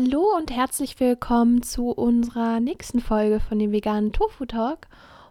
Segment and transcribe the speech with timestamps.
[0.00, 4.86] Hallo und herzlich willkommen zu unserer nächsten Folge von dem veganen Tofu Talk.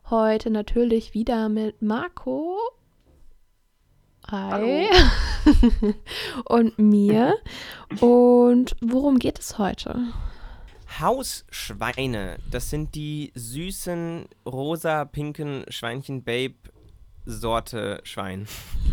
[0.09, 2.57] Heute natürlich wieder mit Marco.
[4.29, 4.89] Hi.
[6.45, 7.37] und mir.
[8.01, 10.01] Und worum geht es heute?
[10.99, 12.35] Hausschweine.
[12.51, 16.55] Das sind die süßen, rosa-pinken Schweinchen Babe
[17.27, 18.47] Sorte Schwein,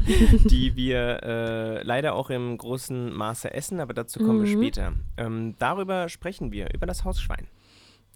[0.45, 4.45] die wir äh, leider auch im großen Maße essen, aber dazu kommen mhm.
[4.45, 4.93] wir später.
[5.17, 7.47] Ähm, darüber sprechen wir, über das Hausschwein.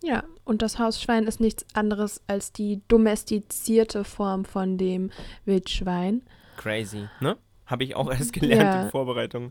[0.03, 5.11] Ja, und das Hausschwein ist nichts anderes als die domestizierte Form von dem
[5.45, 6.23] Wildschwein.
[6.57, 7.37] Crazy, ne?
[7.67, 8.83] Habe ich auch erst gelernt ja.
[8.85, 9.51] in Vorbereitung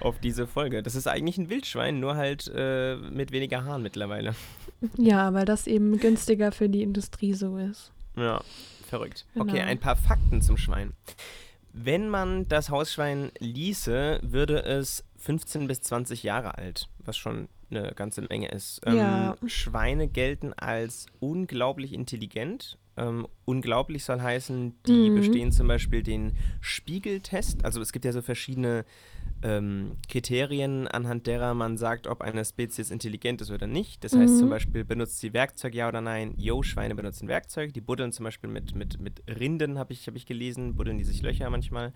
[0.00, 0.82] auf diese Folge.
[0.82, 4.34] Das ist eigentlich ein Wildschwein, nur halt äh, mit weniger Haaren mittlerweile.
[4.98, 7.92] Ja, weil das eben günstiger für die Industrie so ist.
[8.16, 8.42] Ja,
[8.94, 9.26] verrückt.
[9.34, 9.46] Genau.
[9.46, 10.92] Okay, ein paar Fakten zum Schwein.
[11.72, 17.92] Wenn man das Hausschwein ließe, würde es 15 bis 20 Jahre alt, was schon eine
[17.94, 18.80] ganze Menge ist.
[18.86, 19.36] Ähm, ja.
[19.46, 22.78] Schweine gelten als unglaublich intelligent.
[22.96, 25.16] Ähm, unglaublich soll heißen, die mhm.
[25.16, 27.64] bestehen zum Beispiel den Spiegeltest.
[27.64, 28.84] Also es gibt ja so verschiedene
[29.42, 34.04] ähm, Kriterien, anhand derer man sagt, ob eine Spezies intelligent ist oder nicht.
[34.04, 34.20] Das mhm.
[34.20, 36.34] heißt zum Beispiel, benutzt sie Werkzeug, ja oder nein?
[36.36, 37.74] Yo, Schweine benutzen Werkzeug.
[37.74, 41.04] Die buddeln zum Beispiel mit, mit, mit Rinden, habe ich, hab ich gelesen, buddeln die
[41.04, 41.92] sich Löcher manchmal.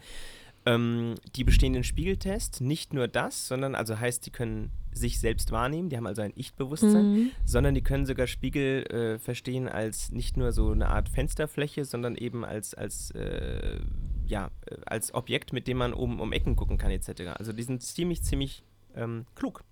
[0.69, 2.61] Ähm, die bestehen den Spiegeltest.
[2.61, 6.33] Nicht nur das, sondern also heißt, die können sich selbst wahrnehmen, die haben also ein
[6.35, 7.31] Ich-Bewusstsein, mhm.
[7.45, 12.17] sondern die können sogar Spiegel äh, verstehen als nicht nur so eine Art Fensterfläche, sondern
[12.17, 13.79] eben als, als äh,
[14.27, 17.39] ja, äh, als Objekt, mit dem man oben um Ecken gucken kann, etc.
[17.39, 18.63] Also die sind ziemlich, ziemlich
[18.95, 19.63] ähm, klug.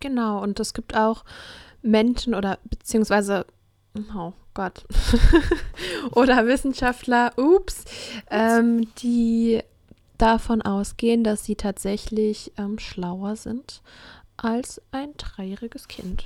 [0.00, 1.24] Genau, und es gibt auch
[1.82, 3.46] Menschen oder beziehungsweise,
[4.14, 4.86] oh Gott,
[6.12, 7.84] oder Wissenschaftler, ups,
[8.30, 9.62] ähm, die
[10.24, 13.82] davon ausgehen, dass sie tatsächlich ähm, schlauer sind
[14.38, 16.24] als ein dreijähriges Kind.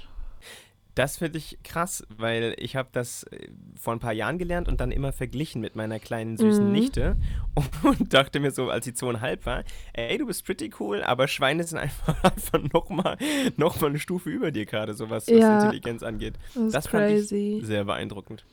[0.94, 4.80] Das finde ich krass, weil ich habe das äh, vor ein paar Jahren gelernt und
[4.80, 6.72] dann immer verglichen mit meiner kleinen süßen mhm.
[6.72, 7.16] Nichte
[7.82, 9.64] und dachte mir so, als sie zweieinhalb war,
[9.94, 13.16] ey, du bist pretty cool, aber Schweine sind einfach, einfach nochmal
[13.56, 15.64] noch mal eine Stufe über dir gerade, so was, ja.
[15.64, 16.34] Intelligenz angeht.
[16.54, 18.44] Das, das fand ich sehr beeindruckend.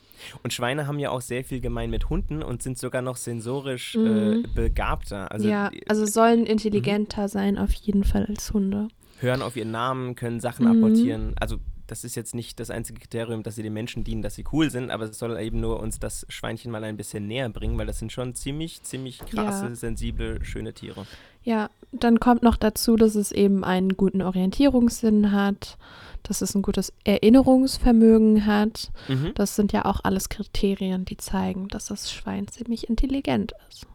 [0.44, 3.96] Und Schweine haben ja auch sehr viel gemein mit Hunden und sind sogar noch sensorisch
[3.96, 4.46] äh, mhm.
[4.46, 5.32] äh, begabter.
[5.32, 6.48] Also, ja, also sollen mhm.
[6.48, 7.28] intelligenter mhm.
[7.28, 8.88] sein auf jeden Fall als Hunde.
[9.20, 10.84] Hören auf ihren Namen, können Sachen mhm.
[10.84, 11.34] apportieren.
[11.40, 14.46] Also das ist jetzt nicht das einzige Kriterium, dass sie den Menschen dienen, dass sie
[14.52, 17.78] cool sind, aber es soll eben nur uns das Schweinchen mal ein bisschen näher bringen,
[17.78, 19.76] weil das sind schon ziemlich, ziemlich krasse, ja.
[19.76, 21.06] sensible, schöne Tiere.
[21.44, 25.78] Ja, dann kommt noch dazu, dass es eben einen guten Orientierungssinn hat,
[26.24, 28.92] dass es ein gutes Erinnerungsvermögen hat.
[29.08, 29.34] Mhm.
[29.36, 33.86] Das sind ja auch alles Kriterien, die zeigen, dass das Schwein ziemlich intelligent ist.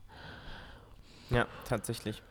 [1.31, 2.23] Ja, tatsächlich.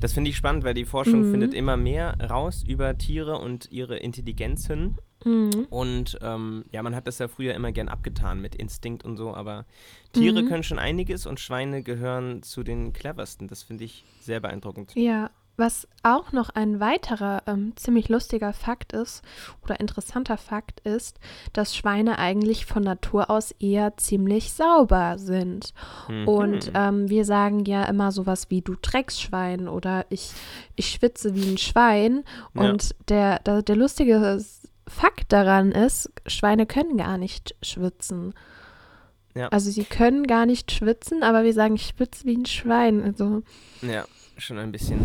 [0.00, 1.30] Das finde ich spannend, weil die Forschung mhm.
[1.32, 4.96] findet immer mehr raus über Tiere und ihre Intelligenzen.
[5.24, 5.66] Mhm.
[5.70, 9.34] Und ähm, ja, man hat das ja früher immer gern abgetan mit Instinkt und so,
[9.34, 9.64] aber
[10.12, 10.48] Tiere mhm.
[10.48, 13.48] können schon einiges und Schweine gehören zu den cleversten.
[13.48, 14.94] Das finde ich sehr beeindruckend.
[14.94, 19.22] Ja, was auch noch ein weiterer ähm, ziemlich lustiger Fakt ist
[19.62, 21.18] oder interessanter Fakt ist,
[21.52, 25.72] dass Schweine eigentlich von Natur aus eher ziemlich sauber sind.
[26.08, 26.28] Mhm.
[26.28, 30.32] Und ähm, wir sagen ja immer sowas wie du Drecksschwein oder ich,
[30.76, 32.24] ich schwitze wie ein Schwein.
[32.54, 32.96] Und ja.
[33.08, 34.44] der, der, der lustige
[34.88, 38.34] Fakt daran ist, Schweine können gar nicht schwitzen.
[39.34, 39.48] Ja.
[39.48, 43.02] Also sie können gar nicht schwitzen, aber wir sagen, ich schwitze wie ein Schwein.
[43.02, 43.42] Also
[43.82, 44.04] ja
[44.38, 45.00] schon ein bisschen.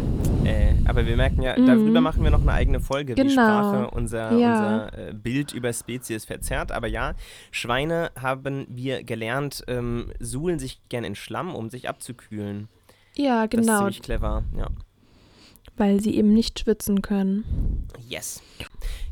[0.46, 1.66] Äh, aber wir merken ja, mhm.
[1.66, 3.30] darüber machen wir noch eine eigene Folge, genau.
[3.30, 4.54] wie Sprache unser, ja.
[4.54, 6.72] unser äh, Bild über Spezies verzerrt.
[6.72, 7.14] Aber ja,
[7.52, 12.68] Schweine haben wir gelernt, ähm, suhlen sich gern in Schlamm, um sich abzukühlen.
[13.16, 13.50] Ja, genau.
[13.50, 13.78] Das ist genau.
[13.80, 14.68] ziemlich clever, ja.
[15.82, 17.88] Weil sie eben nicht schwitzen können.
[18.08, 18.44] Yes.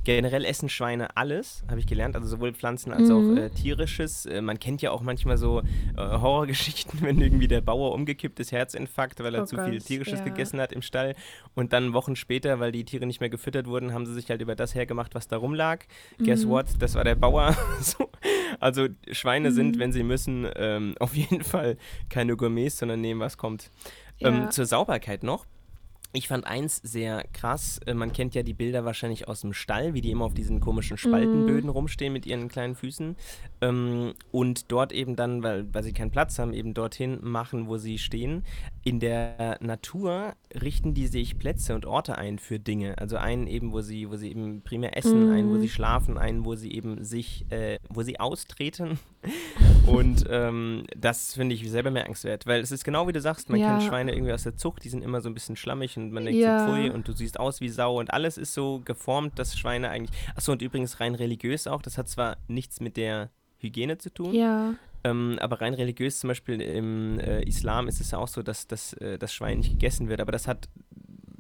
[0.04, 3.16] Generell essen Schweine alles, habe ich gelernt, also sowohl Pflanzen als mhm.
[3.16, 4.28] auch äh, tierisches.
[4.28, 5.66] Äh, man kennt ja auch manchmal so äh,
[5.98, 10.20] Horrorgeschichten, wenn irgendwie der Bauer umgekippt ist, Herzinfarkt, weil er oh zu Gott, viel tierisches
[10.20, 10.26] ja.
[10.26, 11.16] gegessen hat im Stall.
[11.56, 14.40] Und dann Wochen später, weil die Tiere nicht mehr gefüttert wurden, haben sie sich halt
[14.40, 15.86] über das hergemacht, was da rumlag.
[16.20, 16.26] Mhm.
[16.26, 16.68] Guess what?
[16.78, 17.58] Das war der Bauer.
[17.82, 18.12] so.
[18.60, 19.56] Also Schweine mhm.
[19.56, 21.78] sind, wenn sie müssen, ähm, auf jeden Fall
[22.10, 23.72] keine Gourmets, sondern nehmen, was kommt.
[24.20, 24.44] Ähm, ja.
[24.44, 25.48] Ähm, zur Sauberkeit noch.
[26.12, 27.80] Ich fand eins sehr krass.
[27.86, 30.60] Äh, man kennt ja die Bilder wahrscheinlich aus dem Stall, wie die immer auf diesen
[30.60, 31.74] komischen Spaltenböden mm.
[31.74, 33.16] rumstehen mit ihren kleinen Füßen.
[33.62, 37.78] Ähm, und dort eben dann, weil, weil sie keinen Platz haben, eben dorthin machen, wo
[37.78, 38.44] sie stehen.
[38.84, 42.98] In der Natur richten die sich Plätze und Orte ein für Dinge.
[42.98, 45.34] Also einen eben, wo sie, wo sie eben primär essen, mhm.
[45.34, 49.00] einen, wo sie schlafen, einen, wo sie eben sich, äh, wo sie austreten.
[49.86, 53.60] und ähm, das finde ich sehr bemerkenswert, weil es ist genau wie du sagst, man
[53.60, 53.72] ja.
[53.72, 56.26] kennt Schweine irgendwie aus der Zucht, die sind immer so ein bisschen schlammig und man
[56.26, 56.66] denkt ja.
[56.66, 59.90] so, pfui und du siehst aus wie Sau und alles ist so geformt, dass Schweine
[59.90, 60.18] eigentlich.
[60.36, 63.30] Achso, und übrigens rein religiös auch, das hat zwar nichts mit der
[63.60, 64.34] Hygiene zu tun.
[64.34, 64.74] Ja.
[65.04, 68.94] Ähm, aber rein religiös, zum Beispiel im äh, Islam, ist es auch so, dass, dass
[68.94, 70.22] äh, das Schwein nicht gegessen wird.
[70.22, 70.70] Aber das hat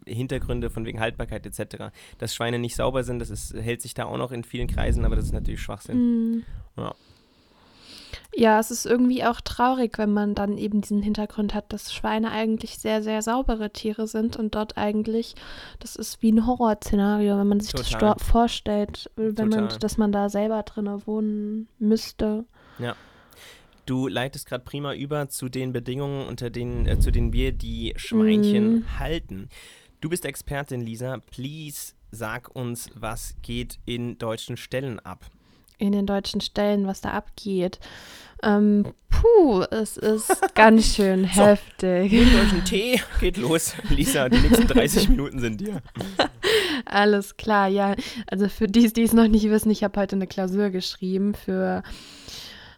[0.05, 1.91] Hintergründe von wegen Haltbarkeit etc.
[2.17, 5.05] Dass Schweine nicht sauber sind, das ist, hält sich da auch noch in vielen Kreisen,
[5.05, 5.97] aber das ist natürlich Schwachsinn.
[5.97, 6.43] Mhm.
[6.77, 6.95] Ja.
[8.35, 12.31] Ja, es ist irgendwie auch traurig, wenn man dann eben diesen Hintergrund hat, dass Schweine
[12.31, 15.35] eigentlich sehr, sehr saubere Tiere sind und dort eigentlich,
[15.79, 18.15] das ist wie ein Horrorszenario, wenn man sich Total.
[18.15, 19.61] das vorstellt, wenn Total.
[19.61, 22.45] man, dass man da selber drin wohnen müsste.
[22.77, 22.95] Ja.
[23.89, 27.93] Du leitest gerade prima über zu den Bedingungen, unter denen, äh, zu denen wir die
[27.95, 28.99] Schweinchen mm.
[28.99, 29.49] halten.
[29.99, 31.17] Du bist Expertin, Lisa.
[31.31, 35.25] Please sag uns, was geht in deutschen Stellen ab?
[35.79, 37.79] In den deutschen Stellen, was da abgeht.
[38.43, 42.11] Ähm, puh, es ist ganz schön so, heftig.
[42.11, 43.73] Nehmt euch einen Tee, geht los.
[43.89, 45.81] Lisa, die nächsten 30 Minuten sind dir.
[46.85, 47.95] Alles klar, ja.
[48.27, 51.81] Also für die, die es noch nicht wissen, ich habe heute eine Klausur geschrieben für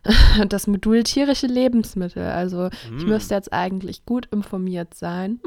[0.48, 2.24] das Modul tierische Lebensmittel.
[2.24, 2.98] Also mm.
[2.98, 5.39] ich müsste jetzt eigentlich gut informiert sein.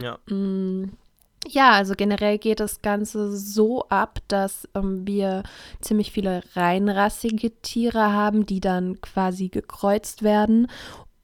[0.00, 0.18] Ja.
[0.34, 0.90] Mm.
[1.48, 5.42] Ja, also generell geht das Ganze so ab, dass ähm, wir
[5.80, 10.68] ziemlich viele reinrassige Tiere haben, die dann quasi gekreuzt werden.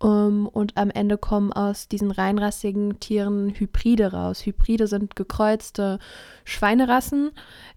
[0.00, 4.46] Um, ähm, und am Ende kommen aus diesen reinrassigen Tieren Hybride raus.
[4.46, 5.99] Hybride sind gekreuzte
[6.44, 7.32] Schweinerassen,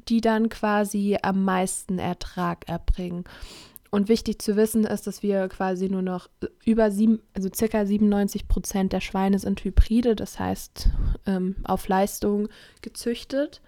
[0.07, 3.23] die dann quasi am meisten Ertrag erbringen.
[3.93, 6.29] Und wichtig zu wissen ist, dass wir quasi nur noch
[6.63, 10.87] über sieben, also circa 97 Prozent der Schweine sind Hybride, das heißt
[11.27, 12.47] ähm, auf Leistung
[12.81, 13.61] gezüchtet.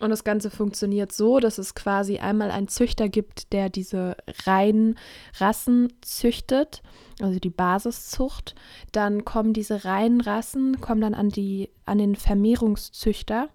[0.00, 4.96] Und das Ganze funktioniert so, dass es quasi einmal einen Züchter gibt, der diese reinen
[5.38, 6.82] Rassen züchtet,
[7.20, 8.54] also die Basiszucht.
[8.92, 13.48] Dann kommen diese reinen Rassen, kommen dann an, die, an den Vermehrungszüchter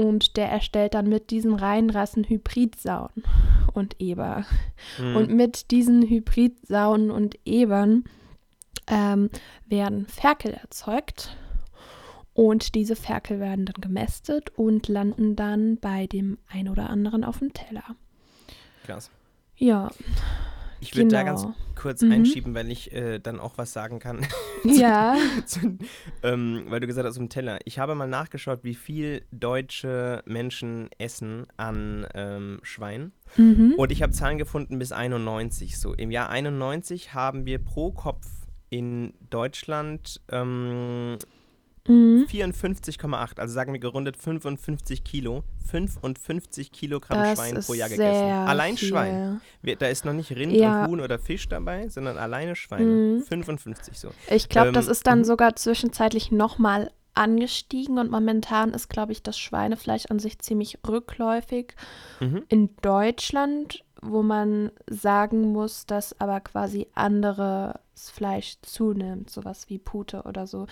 [0.00, 3.22] und der erstellt dann mit diesen Reihenrassen Hybridsauen
[3.74, 4.44] und Eber.
[4.98, 5.16] Mhm.
[5.16, 8.04] Und mit diesen Hybridsauen und Ebern
[8.86, 9.30] ähm,
[9.66, 11.36] werden Ferkel erzeugt.
[12.32, 17.40] Und diese Ferkel werden dann gemästet und landen dann bei dem ein oder anderen auf
[17.40, 17.84] dem Teller.
[18.84, 19.10] Krass.
[19.56, 19.90] Ja.
[20.80, 21.18] Ich würde genau.
[21.18, 22.12] da ganz kurz mhm.
[22.12, 24.26] einschieben, weil ich äh, dann auch was sagen kann.
[24.64, 25.16] ja.
[25.46, 25.78] zu,
[26.22, 27.58] ähm, weil du gesagt hast, um Teller.
[27.64, 33.12] Ich habe mal nachgeschaut, wie viel deutsche Menschen essen an ähm, Schwein.
[33.36, 33.74] Mhm.
[33.76, 35.78] Und ich habe Zahlen gefunden bis 91.
[35.78, 38.26] So im Jahr 91 haben wir pro Kopf
[38.70, 41.18] in Deutschland ähm,
[41.88, 42.26] Mhm.
[42.30, 45.44] 54,8, also sagen wir gerundet 55 Kilo.
[45.70, 48.30] 55 Kilogramm das Schwein pro Jahr gegessen.
[48.30, 48.88] Allein viel.
[48.88, 49.40] Schwein.
[49.78, 50.84] Da ist noch nicht Rind ja.
[50.84, 52.84] und Huhn oder Fisch dabei, sondern alleine Schweine.
[52.84, 53.22] Mhm.
[53.22, 54.10] 55 so.
[54.30, 59.22] Ich glaube, ähm, das ist dann sogar zwischenzeitlich nochmal angestiegen und momentan ist, glaube ich,
[59.22, 61.74] das Schweinefleisch an sich ziemlich rückläufig.
[62.20, 62.44] Mhm.
[62.48, 70.22] In Deutschland, wo man sagen muss, dass aber quasi anderes Fleisch zunimmt, sowas wie Pute
[70.22, 70.66] oder so,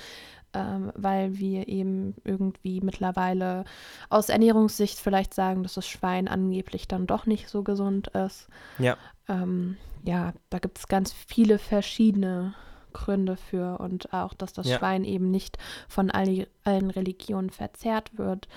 [0.55, 3.65] ähm, weil wir eben irgendwie mittlerweile
[4.09, 8.49] aus Ernährungssicht vielleicht sagen, dass das Schwein angeblich dann doch nicht so gesund ist.
[8.79, 8.97] Ja.
[9.29, 12.55] Ähm, ja, da gibt es ganz viele verschiedene
[12.93, 14.79] Gründe für und auch, dass das ja.
[14.79, 15.59] Schwein eben nicht
[15.89, 18.49] von all, allen Religionen verzehrt wird.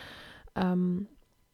[0.55, 1.07] Ähm,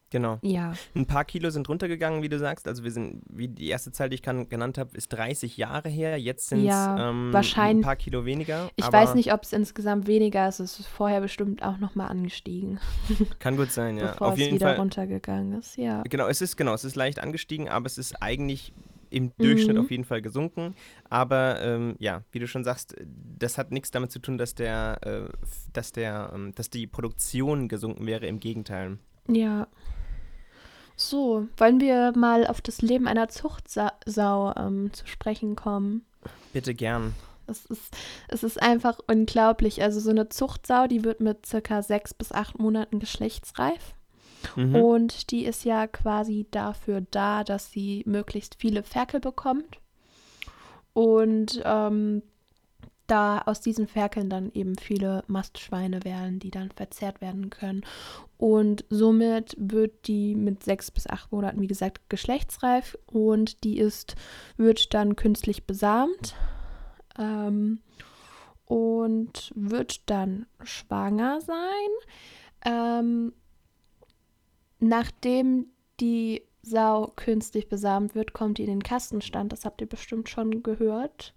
[0.10, 0.40] Genau.
[0.42, 0.74] Ja.
[0.96, 2.68] Ein paar Kilo sind runtergegangen, wie du sagst.
[2.68, 5.90] Also wir sind, wie die erste Zahl, die ich kann, genannt habe, ist 30 Jahre
[5.90, 6.18] her.
[6.18, 8.70] Jetzt sind es ja, ähm, ein paar Kilo weniger.
[8.78, 10.60] Ich weiß nicht, ob es insgesamt weniger ist.
[10.60, 12.80] Es ist vorher bestimmt auch nochmal angestiegen.
[13.40, 14.12] Kann gut sein, ja.
[14.12, 14.78] Bevor Auf jeden es wieder Fall.
[14.78, 16.04] runtergegangen ist, ja.
[16.04, 18.74] Genau, es ist genau, es ist leicht angestiegen, aber es ist eigentlich
[19.10, 19.82] im Durchschnitt mhm.
[19.82, 20.76] auf jeden Fall gesunken.
[21.10, 22.96] Aber ähm, ja, wie du schon sagst,
[23.38, 25.30] das hat nichts damit zu tun, dass der, äh,
[25.74, 28.28] dass der, ähm, dass die Produktion gesunken wäre.
[28.28, 28.98] Im Gegenteil.
[29.30, 29.68] Ja.
[31.00, 36.04] So, wollen wir mal auf das Leben einer Zuchtsau ähm, zu sprechen kommen?
[36.54, 37.14] Bitte gern.
[37.46, 37.96] Es ist,
[38.28, 39.84] es ist einfach unglaublich.
[39.84, 43.94] Also so eine Zuchtsau, die wird mit circa sechs bis acht Monaten geschlechtsreif.
[44.56, 44.76] Mhm.
[44.76, 49.80] Und die ist ja quasi dafür da, dass sie möglichst viele Ferkel bekommt.
[50.94, 52.24] Und ähm,
[53.08, 57.86] da aus diesen Ferkeln dann eben viele Mastschweine werden, die dann verzehrt werden können.
[58.38, 64.16] Und somit wird die mit sechs bis acht Monaten, wie gesagt, geschlechtsreif und die ist,
[64.58, 66.36] wird dann künstlich besamt.
[67.18, 67.80] Ähm,
[68.68, 71.90] und wird dann schwanger sein.
[72.66, 73.34] Ähm,
[74.80, 75.68] nachdem
[76.00, 79.54] die Sau künstlich besamt wird, kommt die in den Kastenstand.
[79.54, 81.34] Das habt ihr bestimmt schon gehört.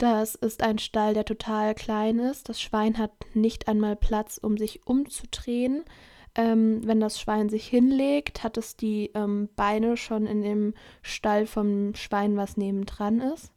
[0.00, 2.48] Das ist ein Stall, der total klein ist.
[2.48, 5.84] Das Schwein hat nicht einmal Platz, um sich umzudrehen.
[6.34, 11.44] Ähm, wenn das Schwein sich hinlegt, hat es die ähm, Beine schon in dem Stall
[11.44, 13.52] vom Schwein, was nebendran ist.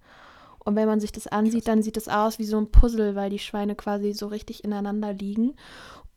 [0.59, 3.29] Und wenn man sich das ansieht, dann sieht es aus wie so ein Puzzle, weil
[3.29, 5.53] die Schweine quasi so richtig ineinander liegen.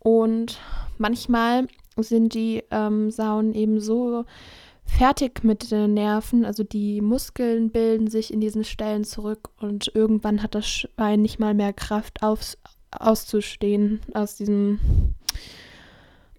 [0.01, 0.59] Und
[0.99, 4.25] manchmal sind die ähm, Sauen eben so
[4.87, 10.43] fertig mit den Nerven, also die Muskeln bilden sich in diesen Stellen zurück und irgendwann
[10.43, 12.57] hat das Schwein nicht mal mehr Kraft aufs,
[12.91, 14.79] auszustehen aus diesem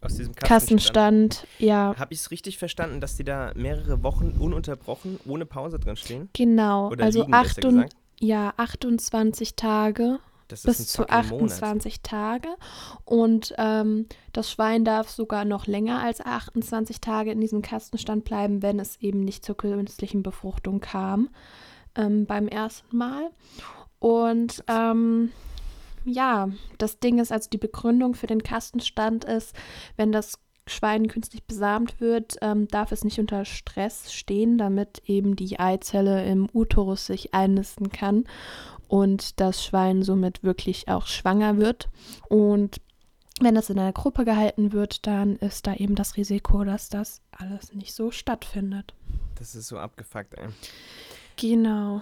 [0.01, 1.33] aus diesem Kassenstand.
[1.33, 1.95] Kassenstand ja.
[1.97, 6.29] Habe ich es richtig verstanden, dass die da mehrere Wochen ununterbrochen, ohne Pause drin stehen?
[6.33, 7.95] Genau, Oder also liegen, acht gesagt?
[8.19, 11.51] ja, 28 Tage bis zu fucking Monat.
[11.51, 12.49] 28 Tage.
[13.05, 18.61] Und ähm, das Schwein darf sogar noch länger als 28 Tage in diesem Kastenstand bleiben,
[18.61, 21.29] wenn es eben nicht zur künstlichen Befruchtung kam
[21.95, 23.31] ähm, beim ersten Mal.
[23.99, 25.31] Und ähm,
[26.05, 29.55] ja, das Ding ist, also die Begründung für den Kastenstand ist,
[29.97, 35.35] wenn das Schwein künstlich besamt wird, ähm, darf es nicht unter Stress stehen, damit eben
[35.35, 38.25] die Eizelle im Uterus sich einnisten kann
[38.87, 41.89] und das Schwein somit wirklich auch schwanger wird.
[42.29, 42.81] Und
[43.39, 47.21] wenn das in einer Gruppe gehalten wird, dann ist da eben das Risiko, dass das
[47.31, 48.93] alles nicht so stattfindet.
[49.35, 50.47] Das ist so abgefuckt, ey.
[51.35, 52.01] Genau.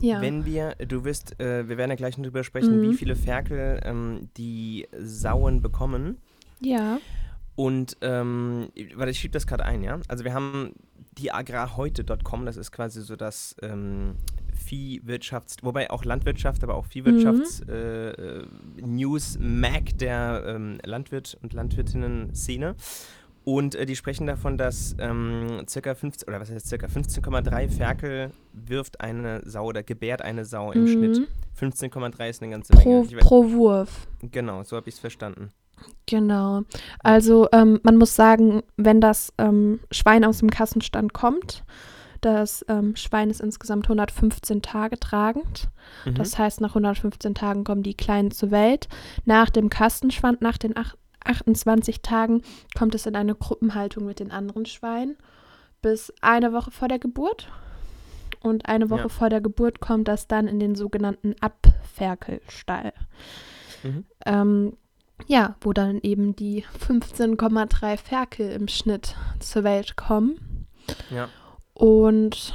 [0.00, 0.20] Ja.
[0.20, 2.90] Wenn wir, du wirst, äh, wir werden ja gleich noch drüber sprechen, Mhm.
[2.90, 6.18] wie viele Ferkel ähm, die Sauen bekommen.
[6.60, 6.98] ja.
[7.60, 10.00] Und, ähm, warte, ich schiebe das gerade ein, ja?
[10.08, 10.72] Also wir haben
[11.18, 14.14] die agrarheute.com, das ist quasi so das ähm,
[14.66, 18.10] Viehwirtschafts-, wobei auch Landwirtschaft, aber auch Viehwirtschafts- äh,
[18.42, 18.46] äh,
[19.98, 22.76] der ähm, Landwirt- und Landwirtinnen-Szene.
[23.44, 28.30] Und äh, die sprechen davon, dass ähm, circa 15, oder was heißt circa 15,3 Ferkel
[28.52, 30.88] wirft eine Sau oder gebärt eine Sau im Mhm.
[30.88, 31.28] Schnitt.
[31.58, 32.84] 15,3 ist eine ganze Menge.
[32.84, 34.06] Pro, Ich weiß- pro Wurf.
[34.22, 35.50] genau, so habe ich es verstanden.
[36.06, 36.62] Genau.
[37.04, 41.64] Also ähm, man muss sagen, wenn das ähm, Schwein aus dem Kassenstand kommt,
[42.20, 45.68] das ähm, Schwein ist insgesamt 115 Tage tragend.
[46.04, 46.14] Mhm.
[46.14, 48.88] Das heißt, nach 115 Tagen kommen die Kleinen zur Welt.
[49.24, 52.42] Nach dem Kastenschwand, nach den ach- 28 Tagen,
[52.76, 55.16] kommt es in eine Gruppenhaltung mit den anderen Schweinen
[55.82, 57.48] bis eine Woche vor der Geburt.
[58.42, 59.08] Und eine Woche Ja.
[59.08, 62.92] vor der Geburt kommt das dann in den sogenannten Abferkelstall.
[63.82, 64.04] Mhm.
[64.26, 64.76] Ähm,
[65.26, 70.66] ja, wo dann eben die 15,3 Ferkel im Schnitt zur Welt kommen.
[71.10, 71.28] Ja.
[71.74, 72.54] Und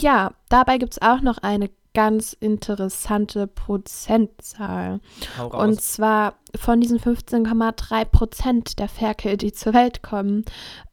[0.00, 5.00] ja, dabei gibt es auch noch eine ganz interessante Prozentzahl.
[5.50, 10.44] Und zwar von diesen 15,3 Prozent der Ferkel, die zur Welt kommen,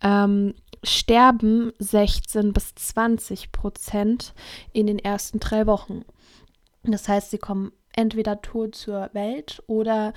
[0.01, 4.33] ähm, sterben 16 bis 20 Prozent
[4.73, 6.03] in den ersten drei Wochen.
[6.83, 10.13] Das heißt, sie kommen entweder tot zur Welt oder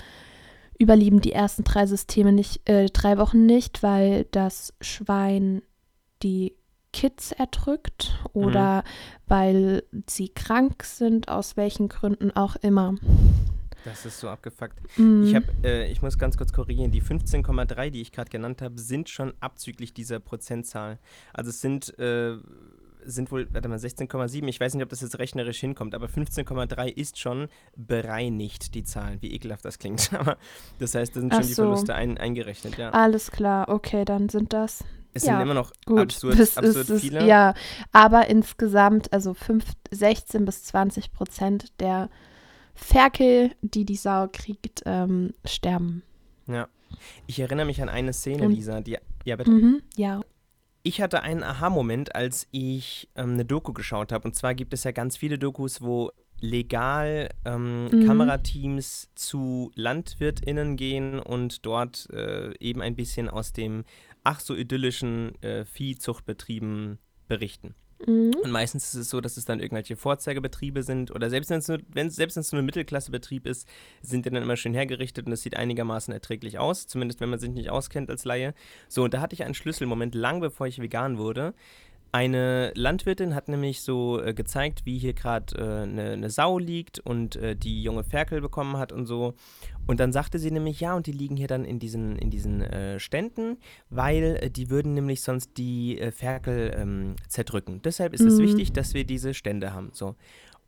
[0.81, 5.63] überleben die ersten drei Systeme nicht, äh, drei Wochen nicht, weil das Schwein
[6.23, 6.57] die
[6.93, 8.83] Kids erdrückt oder
[9.29, 12.95] weil sie krank sind, aus welchen Gründen auch immer.
[13.85, 14.79] Das ist so abgefuckt.
[14.99, 15.25] Mm.
[15.25, 18.79] Ich habe, äh, ich muss ganz kurz korrigieren, die 15,3, die ich gerade genannt habe,
[18.79, 20.99] sind schon abzüglich dieser Prozentzahl.
[21.33, 22.37] Also es sind, äh,
[23.05, 26.89] sind wohl, warte mal, 16,7, ich weiß nicht, ob das jetzt rechnerisch hinkommt, aber 15,3
[26.89, 29.19] ist schon bereinigt, die Zahl.
[29.21, 30.13] Wie ekelhaft das klingt.
[30.21, 30.37] Aber
[30.79, 31.63] das heißt, da sind schon die so.
[31.63, 32.91] Verluste ein, eingerechnet, ja.
[32.91, 35.99] Alles klar, okay, dann sind das Es ja, sind immer noch gut.
[36.01, 37.27] absurd, das absurd ist es, viele.
[37.27, 37.55] ja,
[37.93, 42.11] aber insgesamt, also fünf, 16 bis 20 Prozent der
[42.75, 46.03] Ferkel, die die Sau kriegt, ähm, sterben.
[46.47, 46.69] Ja.
[47.27, 49.51] Ich erinnere mich an eine Szene, Lisa, die, ja bitte.
[49.51, 50.21] Mhm, ja.
[50.83, 54.27] Ich hatte einen Aha-Moment, als ich ähm, eine Doku geschaut habe.
[54.29, 56.11] Und zwar gibt es ja ganz viele Dokus, wo
[56.41, 58.07] legal ähm, Mhm.
[58.07, 63.85] Kamerateams zu LandwirtInnen gehen und dort äh, eben ein bisschen aus dem
[64.25, 67.75] ach so idyllischen äh, Viehzuchtbetrieben berichten.
[68.07, 68.33] Mhm.
[68.43, 71.69] Und meistens ist es so, dass es dann irgendwelche Vorzeigebetriebe sind oder selbst wenn es
[71.69, 73.69] nur, nur ein Mittelklassebetrieb ist,
[74.03, 77.39] sind die dann immer schön hergerichtet und es sieht einigermaßen erträglich aus, zumindest wenn man
[77.39, 78.55] sich nicht auskennt als Laie.
[78.89, 81.55] So, und da hatte ich einen Schlüsselmoment, lang bevor ich vegan wurde.
[82.13, 86.99] Eine Landwirtin hat nämlich so äh, gezeigt, wie hier gerade äh, eine ne Sau liegt
[86.99, 89.35] und äh, die junge Ferkel bekommen hat und so.
[89.87, 92.63] Und dann sagte sie nämlich, ja, und die liegen hier dann in diesen, in diesen
[92.63, 93.59] äh, Ständen,
[93.91, 97.81] weil äh, die würden nämlich sonst die äh, Ferkel ähm, zerdrücken.
[97.83, 98.43] Deshalb ist es Mhm.
[98.43, 99.91] wichtig, dass wir diese Stände haben.
[99.93, 100.17] So.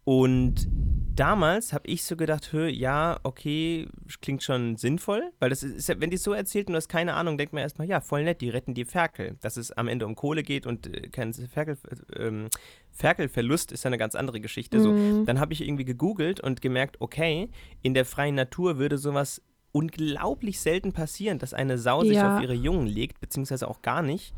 [0.04, 0.68] Und
[1.14, 3.87] damals habe ich so gedacht, hör, ja, okay,
[4.21, 6.88] klingt schon sinnvoll, weil das ist, ja, wenn die es so erzählt und du hast
[6.88, 9.37] keine Ahnung, denkt man erstmal, ja, voll nett, die retten die Ferkel.
[9.40, 11.78] Dass es am Ende um Kohle geht und äh, kein Ferkel,
[12.16, 12.49] ähm,
[12.90, 14.78] Ferkelverlust ist ja eine ganz andere Geschichte.
[14.78, 14.82] Mhm.
[14.82, 17.49] So, dann habe ich irgendwie gegoogelt und gemerkt, okay,
[17.82, 19.42] in der freien Natur würde sowas
[19.73, 22.37] unglaublich selten passieren, dass eine Sau sich ja.
[22.37, 24.35] auf ihre Jungen legt, beziehungsweise auch gar nicht.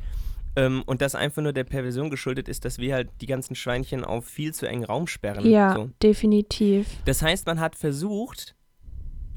[0.57, 4.05] Ähm, und das einfach nur der Perversion geschuldet ist, dass wir halt die ganzen Schweinchen
[4.05, 5.47] auf viel zu engen Raum sperren.
[5.47, 5.91] Ja, so.
[6.03, 6.87] definitiv.
[7.05, 8.55] Das heißt, man hat versucht,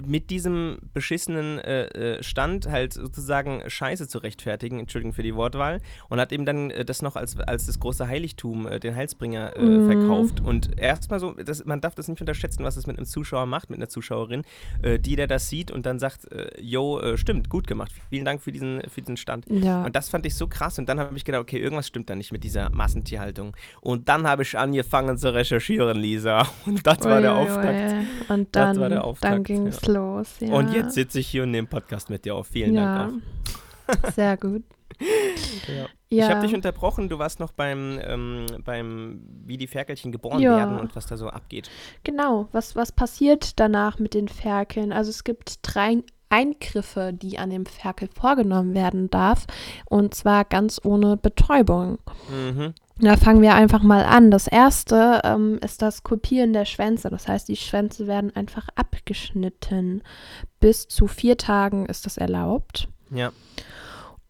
[0.06, 5.82] mit diesem beschissenen äh, äh, Stand halt sozusagen Scheiße zu rechtfertigen, Entschuldigung für die Wortwahl,
[6.10, 9.54] und hat eben dann äh, das noch als, als das große Heiligtum, äh, den Heilsbringer,
[9.60, 9.88] mhm.
[9.88, 10.42] verkauft.
[10.42, 13.70] Und erstmal so, das, man darf das nicht unterschätzen, was es mit einem Zuschauer macht,
[13.70, 14.44] mit einer Zuschauerin,
[14.82, 16.28] äh, die der das sieht und dann sagt,
[16.60, 19.46] yo, stimmt, gut gemacht, vielen Dank für diesen, für diesen Stand.
[19.50, 19.84] Ja.
[19.84, 22.16] Und das fand ich so krass und dann habe ich gedacht, okay, irgendwas stimmt da
[22.16, 23.56] nicht mit dieser Massentierhaltung.
[23.82, 26.48] Und dann habe ich angefangen zu recherchieren, Lisa.
[26.66, 28.06] Und das war der Auftakt.
[28.30, 28.80] Und dann,
[29.22, 30.36] dann ging es ja los.
[30.40, 30.54] Ja.
[30.54, 32.48] Und jetzt sitze ich hier und nehme Podcast mit dir auf.
[32.48, 32.98] Vielen ja.
[32.98, 34.12] Dank auch.
[34.16, 34.64] Sehr gut.
[35.68, 35.88] ja.
[36.10, 40.80] Ich habe dich unterbrochen, du warst noch beim, ähm, beim, wie die Ferkelchen geboren werden
[40.80, 41.70] und was da so abgeht.
[42.04, 44.92] Genau, was, was passiert danach mit den Ferkeln?
[44.92, 49.46] Also es gibt drei Eingriffe, die an dem Ferkel vorgenommen werden darf,
[49.86, 52.00] und zwar ganz ohne Betäubung.
[52.30, 52.74] Mhm.
[53.00, 54.32] Da fangen wir einfach mal an.
[54.32, 57.10] Das erste ähm, ist das Kopieren der Schwänze.
[57.10, 60.02] Das heißt, die Schwänze werden einfach abgeschnitten.
[60.60, 62.88] Bis zu vier Tagen ist das erlaubt.
[63.12, 63.32] Ja.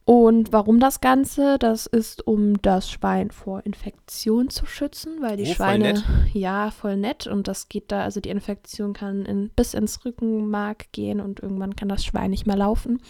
[0.03, 1.57] Und warum das Ganze?
[1.59, 6.71] Das ist, um das Schwein vor Infektion zu schützen, weil die oh, Schweine, voll ja,
[6.71, 7.27] voll nett.
[7.27, 11.75] Und das geht da, also die Infektion kann in, bis ins Rückenmark gehen und irgendwann
[11.75, 13.01] kann das Schwein nicht mehr laufen.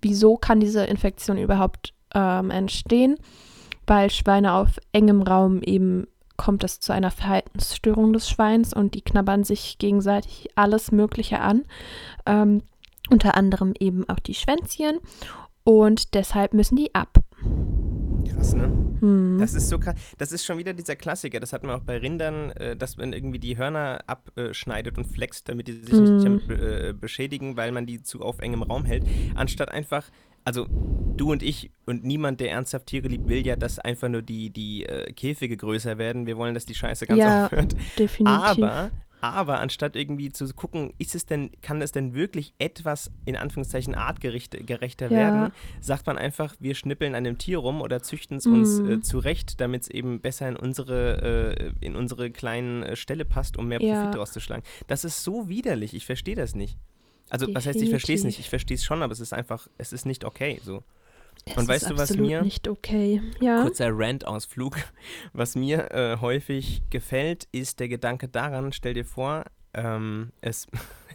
[0.00, 3.18] Wieso kann diese Infektion überhaupt ähm, entstehen?
[3.88, 9.02] Weil Schweine auf engem Raum eben kommt es zu einer Verhaltensstörung des Schweins und die
[9.02, 11.64] knabbern sich gegenseitig alles Mögliche an.
[12.26, 12.62] Ähm,
[13.10, 14.98] unter anderem eben auch die Schwänzchen.
[15.64, 17.18] Und deshalb müssen die ab.
[18.30, 18.64] Krass, ne?
[19.00, 19.38] Hm.
[19.40, 19.94] Das ist so krass.
[20.18, 21.40] Das ist schon wieder dieser Klassiker.
[21.40, 25.48] Das hat man auch bei Rindern, äh, dass man irgendwie die Hörner abschneidet und flext,
[25.48, 26.34] damit die sich hm.
[26.34, 29.04] nicht äh, beschädigen, weil man die zu auf engem Raum hält.
[29.34, 30.04] Anstatt einfach
[30.48, 34.22] also du und ich und niemand, der ernsthaft Tiere liebt, will ja, dass einfach nur
[34.22, 36.26] die, die äh, Käfige größer werden.
[36.26, 37.76] Wir wollen, dass die Scheiße ganz ja, aufhört.
[37.98, 38.64] Definitiv.
[38.64, 43.36] Aber aber anstatt irgendwie zu gucken, ist es denn, kann es denn wirklich etwas in
[43.36, 45.10] Anführungszeichen artgerechter ja.
[45.10, 48.54] werden, sagt man einfach, wir schnippeln an dem Tier rum oder züchten es mm.
[48.54, 53.24] uns äh, zurecht, damit es eben besser in unsere, äh, in unsere kleinen äh, Ställe
[53.24, 54.10] passt, um mehr Profit ja.
[54.12, 54.62] rauszuschlagen.
[54.86, 56.78] Das ist so widerlich, ich verstehe das nicht.
[57.30, 57.54] Also, Definitiv.
[57.56, 58.38] was heißt, ich verstehe es nicht?
[58.38, 60.82] Ich verstehe es schon, aber es ist einfach, es ist nicht okay so.
[61.44, 63.22] Es und weißt du, was mir nicht okay.
[63.40, 63.62] Ja.
[63.62, 64.76] Kurzer Rant-Ausflug.
[65.32, 70.66] Was mir äh, häufig gefällt, ist der Gedanke daran, stell dir vor, ähm, es,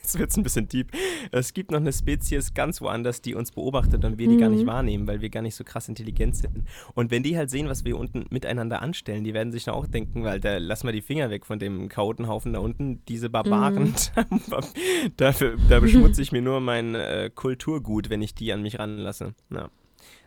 [0.03, 0.91] jetzt wird es ein bisschen deep.
[1.31, 4.39] Es gibt noch eine Spezies ganz woanders, die uns beobachtet und wir die mhm.
[4.39, 4.67] gar nicht mhm.
[4.67, 6.67] wahrnehmen, weil wir gar nicht so krass intelligent sind.
[6.93, 9.87] Und wenn die halt sehen, was wir unten miteinander anstellen, die werden sich dann auch
[9.87, 13.93] denken, weil da lass mal die Finger weg von dem Chaotenhaufen da unten, diese Barbaren.
[14.15, 15.13] Mhm.
[15.17, 19.33] Dafür, da beschmutze ich mir nur mein äh, Kulturgut, wenn ich die an mich ranlasse.
[19.49, 19.69] Ja.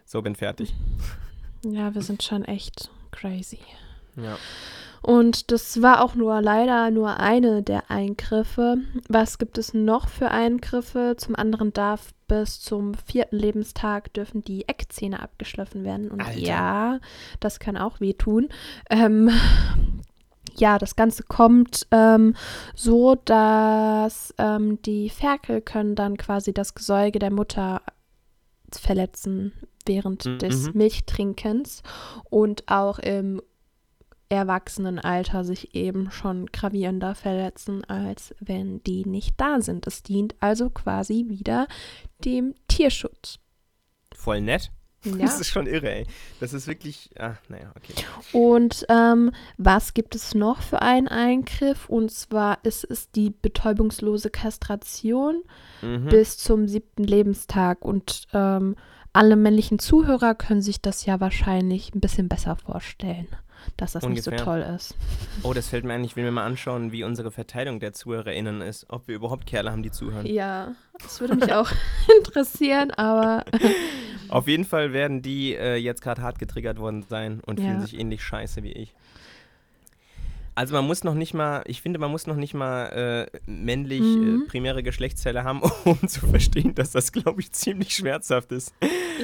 [0.05, 0.75] So, bin fertig.
[1.65, 3.59] Ja, wir sind schon echt crazy.
[4.17, 4.39] Ja.
[5.07, 8.79] Und das war auch nur leider nur eine der Eingriffe.
[9.09, 11.15] Was gibt es noch für Eingriffe?
[11.17, 16.11] Zum anderen darf bis zum vierten Lebenstag dürfen die Eckzähne abgeschliffen werden.
[16.11, 16.41] Und Alter.
[16.41, 16.99] ja,
[17.39, 18.49] das kann auch wehtun.
[18.91, 19.31] Ähm,
[20.57, 22.35] ja, das Ganze kommt ähm,
[22.75, 27.81] so, dass ähm, die Ferkel können dann quasi das Gesäuge der Mutter
[28.73, 29.53] verletzen
[29.87, 30.39] während mhm.
[30.39, 31.85] des Milchtrinkens
[32.29, 33.41] und auch im
[34.29, 39.87] Erwachsenenalter sich eben schon gravierender verletzen, als wenn die nicht da sind.
[39.87, 41.69] Es dient also quasi wieder
[42.25, 43.39] dem Tierschutz.
[44.15, 44.71] Voll nett.
[45.05, 45.27] Ja.
[45.27, 46.07] Das ist schon irre, ey.
[46.41, 47.95] Das ist wirklich, ach, naja, okay.
[48.33, 51.89] Und ähm, was gibt es noch für einen Eingriff?
[51.89, 55.43] Und zwar ist es die betäubungslose Kastration
[55.83, 56.09] mhm.
[56.09, 57.85] bis zum siebten Lebenstag.
[57.85, 58.75] Und ähm,
[59.13, 63.29] alle männlichen Zuhörer können sich das ja wahrscheinlich ein bisschen besser vorstellen,
[63.77, 64.33] dass das Ungefähr.
[64.33, 64.95] nicht so toll ist.
[65.43, 68.61] Oh, das fällt mir ein, ich will mir mal anschauen, wie unsere Verteilung der ZuhörerInnen
[68.61, 68.87] ist.
[68.89, 70.27] Ob wir überhaupt Kerle haben, die zuhören.
[70.27, 71.71] Ja, das würde mich auch
[72.19, 73.45] interessieren, aber.
[74.29, 77.67] Auf jeden Fall werden die äh, jetzt gerade hart getriggert worden sein und ja.
[77.67, 78.95] fühlen sich ähnlich scheiße wie ich.
[80.57, 84.01] Also man muss noch nicht mal, ich finde, man muss noch nicht mal äh, männlich
[84.01, 84.45] mhm.
[84.45, 88.73] äh, primäre Geschlechtszelle haben, um zu verstehen, dass das, glaube ich, ziemlich schmerzhaft ist.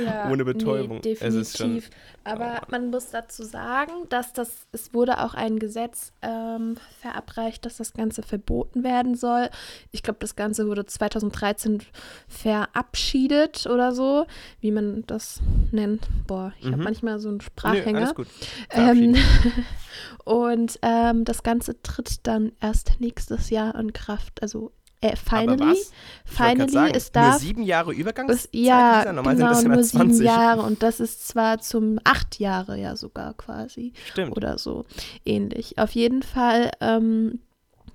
[0.04, 1.00] Ja, Ohne Betäubung.
[1.02, 1.56] Nee, definitiv.
[1.56, 1.82] Schon,
[2.24, 7.64] Aber oh man muss dazu sagen, dass das, es wurde auch ein Gesetz ähm, verabreicht,
[7.64, 9.48] dass das Ganze verboten werden soll.
[9.90, 11.82] Ich glaube, das Ganze wurde 2013
[12.28, 14.26] verabschiedet oder so,
[14.60, 15.40] wie man das
[15.70, 16.06] nennt.
[16.26, 16.72] Boah, ich mhm.
[16.72, 17.92] habe manchmal so einen Sprachhänger.
[17.92, 18.26] Nee, alles gut.
[18.70, 19.16] Ähm,
[20.24, 24.42] und ähm, das Ganze tritt dann erst nächstes Jahr in Kraft.
[24.42, 25.76] Also äh, finally,
[26.24, 27.30] finally sagen, ist da.
[27.30, 28.48] Nur sieben Jahre Übergangszeit?
[28.52, 30.62] ja, genau, nur sieben Jahre.
[30.62, 33.92] Und das ist zwar zum acht Jahre ja sogar quasi.
[34.12, 34.36] Stimmt.
[34.36, 34.84] Oder so
[35.24, 35.76] ähnlich.
[35.78, 37.40] Auf jeden Fall ähm,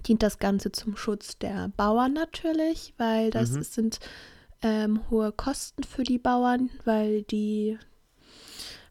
[0.05, 3.63] dient das Ganze zum Schutz der Bauern natürlich, weil das mhm.
[3.63, 3.99] sind
[4.61, 7.77] ähm, hohe Kosten für die Bauern, weil die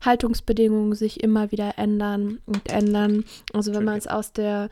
[0.07, 3.25] Haltungsbedingungen sich immer wieder ändern und ändern.
[3.53, 4.69] Also wenn man es aus der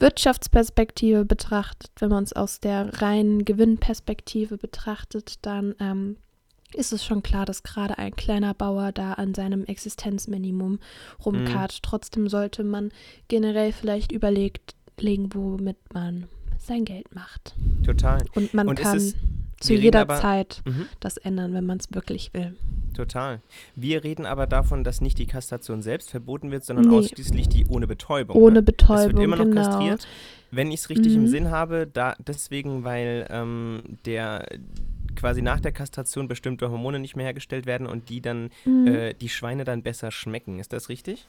[0.00, 6.16] Wirtschaftsperspektive betrachtet, wenn man es aus der reinen Gewinnperspektive betrachtet, dann ähm,
[6.74, 10.80] ist es schon klar, dass gerade ein kleiner Bauer da an seinem Existenzminimum
[11.24, 11.74] rumkarrt.
[11.74, 11.78] Mhm.
[11.82, 12.90] Trotzdem sollte man
[13.28, 16.26] generell vielleicht überlegen, womit man
[16.58, 17.54] sein Geld macht.
[17.84, 18.24] Total.
[18.34, 19.00] Und man Und kann
[19.60, 20.86] zu jeder aber, Zeit mhm.
[21.00, 22.56] das ändern, wenn man es wirklich will.
[22.94, 23.40] Total.
[23.74, 26.96] Wir reden aber davon, dass nicht die Kastration selbst verboten wird, sondern nee.
[26.96, 28.36] ausschließlich die ohne Betäubung.
[28.36, 28.96] Ohne Betäubung.
[28.96, 29.62] Es wird immer noch genau.
[29.62, 30.06] kastriert.
[30.50, 31.24] Wenn ich es richtig mhm.
[31.24, 34.46] im Sinn habe, da deswegen, weil ähm, der
[35.14, 38.86] quasi nach der Kastration bestimmte Hormone nicht mehr hergestellt werden und die dann mhm.
[38.86, 40.58] äh, die Schweine dann besser schmecken.
[40.58, 41.26] Ist das richtig?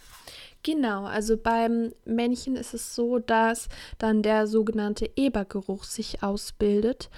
[0.64, 7.10] Genau, also beim Männchen ist es so, dass dann der sogenannte Ebergeruch sich ausbildet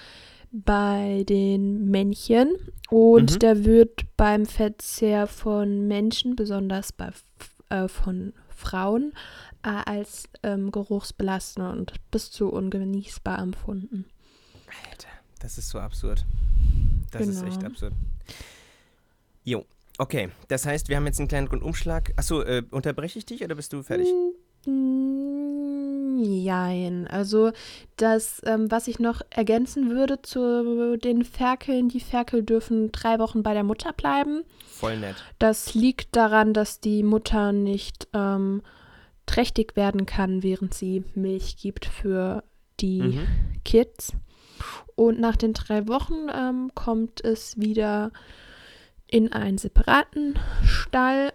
[0.65, 2.55] bei den Männchen
[2.89, 3.39] und mhm.
[3.39, 7.11] der wird beim Verzehr von Menschen, besonders bei,
[7.69, 9.13] äh, von Frauen,
[9.63, 14.05] äh, als ähm, geruchsbelastend und bis zu ungenießbar empfunden.
[14.89, 16.25] Alter, das ist so absurd.
[17.11, 17.31] Das genau.
[17.33, 17.71] ist echt genau.
[17.71, 17.93] absurd.
[19.43, 19.65] Jo,
[19.97, 20.29] okay.
[20.47, 22.13] Das heißt, wir haben jetzt einen kleinen Rundumschlag.
[22.15, 24.07] Achso, äh, unterbreche ich dich oder bist du fertig?
[26.23, 27.07] Jein.
[27.07, 27.51] Also
[27.95, 33.43] das, ähm, was ich noch ergänzen würde zu den Ferkeln, die Ferkel dürfen drei Wochen
[33.43, 34.43] bei der Mutter bleiben.
[34.65, 35.15] Voll nett.
[35.39, 38.61] Das liegt daran, dass die Mutter nicht ähm,
[39.25, 42.43] trächtig werden kann, während sie Milch gibt für
[42.79, 43.27] die mhm.
[43.63, 44.13] Kids.
[44.95, 48.11] Und nach den drei Wochen ähm, kommt es wieder
[49.09, 51.31] in einen separaten Stall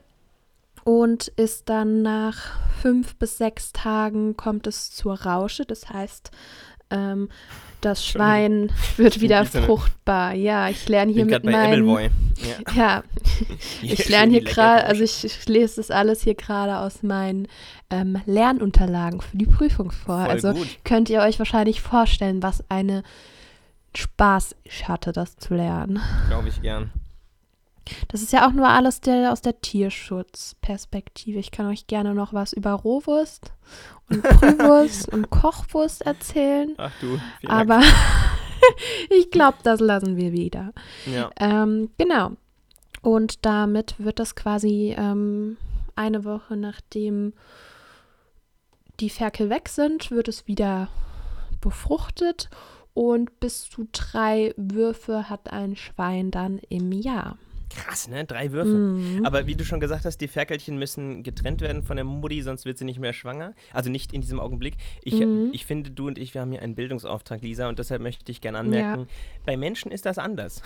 [0.84, 5.64] und ist dann nach fünf bis sechs Tagen kommt es zur Rausche.
[5.64, 6.30] Das heißt,
[6.90, 7.28] ähm,
[7.80, 10.34] das Schwein wird wieder fruchtbar.
[10.34, 12.10] Ja, ich lerne hier mit meinem.
[12.42, 13.04] Ja, ja.
[13.82, 17.46] ich lerne hier gerade, also ich, ich, lese das alles hier gerade aus meinen
[17.90, 20.22] ähm, Lernunterlagen für die Prüfung vor.
[20.22, 20.66] Voll also gut.
[20.82, 23.04] könnt ihr euch wahrscheinlich vorstellen, was eine
[23.94, 26.00] Spaß ich hatte, das zu lernen.
[26.28, 26.90] Glaube ich gern.
[28.08, 31.38] Das ist ja auch nur alles der, aus der Tierschutzperspektive.
[31.38, 33.52] Ich kann euch gerne noch was über Rohwurst
[34.08, 36.74] und Brühwurst und Kochwurst erzählen.
[36.78, 37.18] Ach du.
[37.46, 37.80] Aber
[39.10, 40.72] ich glaube, das lassen wir wieder.
[41.06, 41.30] Ja.
[41.38, 42.32] Ähm, genau.
[43.02, 45.56] Und damit wird das quasi ähm,
[45.96, 47.32] eine Woche nachdem
[49.00, 50.88] die Ferkel weg sind, wird es wieder
[51.60, 52.48] befruchtet
[52.94, 57.38] und bis zu drei Würfe hat ein Schwein dann im Jahr.
[57.74, 58.24] Krass, ne?
[58.24, 58.70] Drei Würfe.
[58.70, 59.24] Mhm.
[59.24, 62.64] Aber wie du schon gesagt hast, die Ferkelchen müssen getrennt werden von der Mutti, sonst
[62.64, 63.54] wird sie nicht mehr schwanger.
[63.72, 64.74] Also nicht in diesem Augenblick.
[65.02, 65.50] Ich, mhm.
[65.52, 68.40] ich finde, du und ich, wir haben hier einen Bildungsauftrag, Lisa, und deshalb möchte ich
[68.40, 69.06] gerne anmerken, ja.
[69.46, 70.62] bei Menschen ist das anders.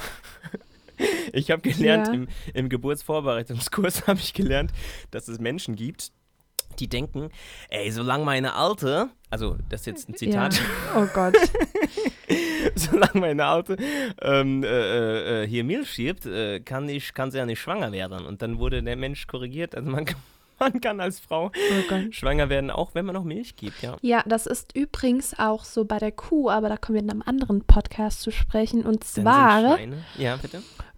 [1.32, 2.14] ich habe gelernt, ja.
[2.14, 4.72] im, im Geburtsvorbereitungskurs habe ich gelernt,
[5.10, 6.12] dass es Menschen gibt,
[6.80, 7.30] die denken,
[7.68, 10.54] ey, solange meine Alte, also das ist jetzt ein Zitat.
[10.54, 10.62] Ja.
[11.02, 11.34] Oh Gott.
[12.74, 13.76] solange meine Alte
[14.20, 18.26] ähm, äh, äh, hier Milch schiebt, äh, kann, ich, kann sie ja nicht schwanger werden.
[18.26, 19.74] Und dann wurde der Mensch korrigiert.
[19.74, 20.18] Also man kann,
[20.58, 23.96] man kann als Frau oh schwanger werden, auch wenn man noch Milch gibt, ja.
[24.02, 27.22] Ja, das ist übrigens auch so bei der Kuh, aber da kommen wir in einem
[27.22, 28.84] anderen Podcast zu sprechen.
[28.84, 29.78] Und zwar
[30.16, 30.38] ja,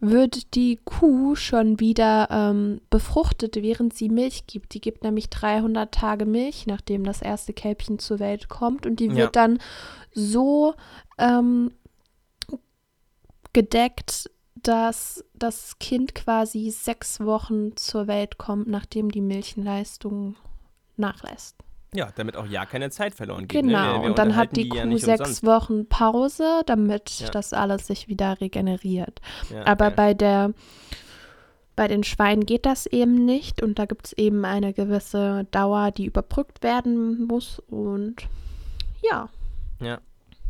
[0.01, 4.75] wird die Kuh schon wieder ähm, befruchtet, während sie Milch gibt.
[4.75, 8.87] Die gibt nämlich 300 Tage Milch, nachdem das erste Kälbchen zur Welt kommt.
[8.87, 9.43] Und die wird ja.
[9.43, 9.59] dann
[10.13, 10.75] so
[11.19, 11.73] ähm,
[13.53, 14.31] gedeckt,
[14.63, 20.37] dass das Kind quasi sechs Wochen zur Welt kommt, nachdem die Milchenleistung
[20.97, 21.57] nachlässt.
[21.95, 23.65] Ja, damit auch ja keine Zeit verloren geht.
[23.65, 23.73] Ne?
[23.73, 23.93] Genau, ne?
[23.95, 25.47] wir, wir und dann hat die, die Kuh ja sechs umsonst.
[25.47, 27.31] Wochen Pause, damit ja.
[27.31, 29.21] das alles sich wieder regeneriert.
[29.51, 30.53] Ja, Aber bei der
[31.77, 35.91] Bei den Schweinen geht das eben nicht und da gibt es eben eine gewisse Dauer,
[35.93, 38.17] die überbrückt werden muss und
[39.01, 39.29] ja.
[39.81, 40.01] Ja.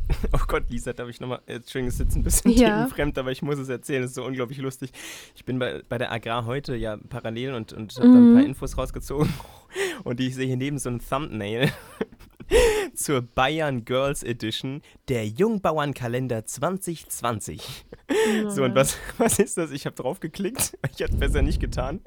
[0.33, 2.87] Oh Gott, Lisa, darf ich nochmal, Entschuldigung, es sitzt ein bisschen ja.
[2.87, 4.91] fremd, aber ich muss es erzählen, es ist so unglaublich lustig.
[5.35, 8.13] Ich bin bei, bei der Agrar heute ja parallel und, und habe mhm.
[8.13, 9.33] da ein paar Infos rausgezogen
[10.05, 11.71] und ich sehe hier neben so ein Thumbnail
[12.95, 17.87] zur Bayern Girls Edition der Jungbauernkalender 2020.
[18.09, 18.51] Mhm.
[18.51, 19.71] So, und was, was ist das?
[19.71, 20.77] Ich habe drauf geklickt.
[20.93, 22.01] Ich hätte es besser nicht getan.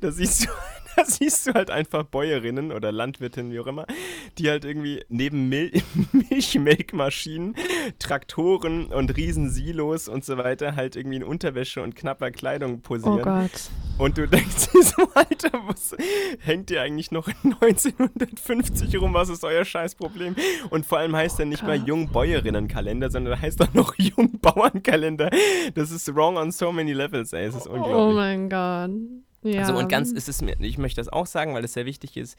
[0.00, 0.48] Da siehst, du,
[0.96, 3.86] da siehst du halt einfach Bäuerinnen oder Landwirtinnen, wie auch immer,
[4.38, 5.72] die halt irgendwie neben Mil
[6.12, 7.54] Milchmelkmaschinen,
[7.98, 13.20] Traktoren und Riesensilos und so weiter halt irgendwie in Unterwäsche und knapper Kleidung posieren.
[13.20, 13.70] Oh Gott.
[13.98, 15.94] Und du denkst dir so, Alter, was
[16.40, 19.14] hängt ihr eigentlich noch in 1950 rum?
[19.14, 20.36] Was ist euer Scheißproblem?
[20.70, 25.30] Und vor allem heißt er nicht mal Jungbäuerinnenkalender, sondern heißt auch noch Jungbauernkalender.
[25.74, 27.44] Das ist wrong on so many levels, ey.
[27.44, 27.96] Es ist oh unglaublich.
[27.96, 28.90] Oh mein Gott.
[29.42, 29.62] Ja.
[29.62, 32.16] Also und ganz ist es mir, ich möchte das auch sagen, weil es sehr wichtig
[32.16, 32.36] ist.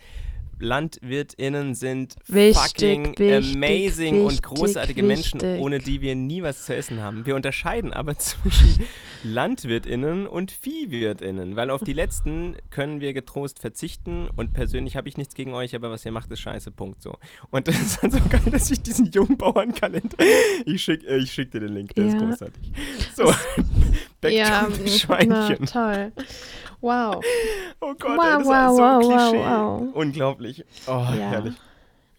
[0.59, 6.65] LandwirtInnen sind wichtig, fucking wichtig, amazing wichtig, und großartige Menschen, ohne die wir nie was
[6.65, 7.25] zu essen haben.
[7.25, 8.83] Wir unterscheiden aber zwischen
[9.23, 15.17] LandwirtInnen und ViehwirtInnen, weil auf die letzten können wir getrost verzichten und persönlich habe ich
[15.17, 17.17] nichts gegen euch, aber was ihr macht, ist scheiße, Punkt so.
[17.51, 20.17] Und das ist dann so geil, dass ich diesen Jungbauernkalender,
[20.65, 22.13] ich schicke äh, ich schick dir den Link, der ja.
[22.13, 22.71] ist großartig.
[23.15, 23.33] So,
[24.23, 25.57] back ja, to Schweinchen.
[25.59, 26.11] Na, toll.
[26.81, 27.23] Wow.
[27.85, 29.43] Oh Gott, wow, ey, das wow, ist so wow, Klischee.
[29.43, 29.95] Wow, wow.
[29.95, 30.65] Unglaublich.
[30.87, 31.31] Oh, ja.
[31.31, 31.53] herrlich.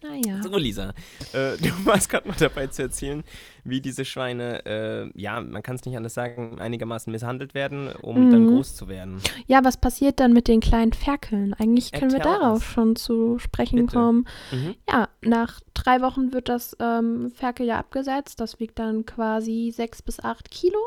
[0.03, 0.43] Naja.
[0.43, 0.89] So, Lisa,
[1.33, 3.23] äh, du warst gerade noch dabei zu erzählen,
[3.63, 8.27] wie diese Schweine, äh, ja, man kann es nicht anders sagen, einigermaßen misshandelt werden, um
[8.27, 8.31] mhm.
[8.31, 9.19] dann groß zu werden.
[9.47, 11.55] Ja, was passiert dann mit den kleinen Ferkeln?
[11.55, 12.65] Eigentlich können Erklär wir darauf uns.
[12.65, 13.97] schon zu sprechen Bitte.
[13.97, 14.27] kommen.
[14.51, 14.75] Mhm.
[14.87, 18.39] Ja, nach drei Wochen wird das ähm, Ferkel ja abgesetzt.
[18.39, 20.79] Das wiegt dann quasi sechs bis acht Kilo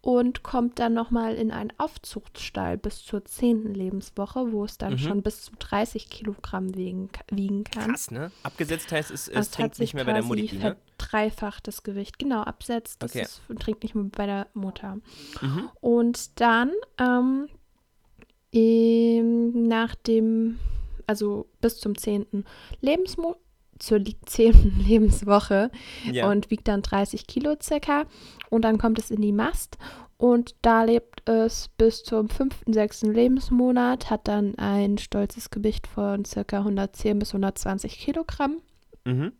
[0.00, 4.98] und kommt dann nochmal in einen Aufzuchtstall bis zur zehnten Lebenswoche, wo es dann mhm.
[4.98, 7.90] schon bis zu 30 Kilogramm wiegen, wiegen kann.
[7.90, 8.30] Krass, ne?
[8.42, 10.76] Abgesetzt heißt, es, es also trinkt nicht mehr bei der Mutti, ne?
[10.98, 13.22] Dreifach das Gewicht, genau, absetzt, das okay.
[13.22, 14.98] ist, trinkt nicht mehr bei der Mutter.
[15.40, 15.70] Mhm.
[15.80, 17.48] Und dann ähm,
[19.68, 20.58] nach dem,
[21.06, 22.44] also bis zum zehnten
[22.80, 23.38] Lebensmonat,
[23.78, 25.70] zur zehnten Lebenswoche
[26.10, 26.28] ja.
[26.28, 28.04] und wiegt dann 30 Kilo circa.
[28.50, 29.78] Und dann kommt es in die Mast
[30.18, 36.24] und da lebt es bis zum fünften, sechsten Lebensmonat, hat dann ein stolzes Gewicht von
[36.24, 38.60] circa 110 bis 120 Kilogramm
[39.04, 39.32] mhm.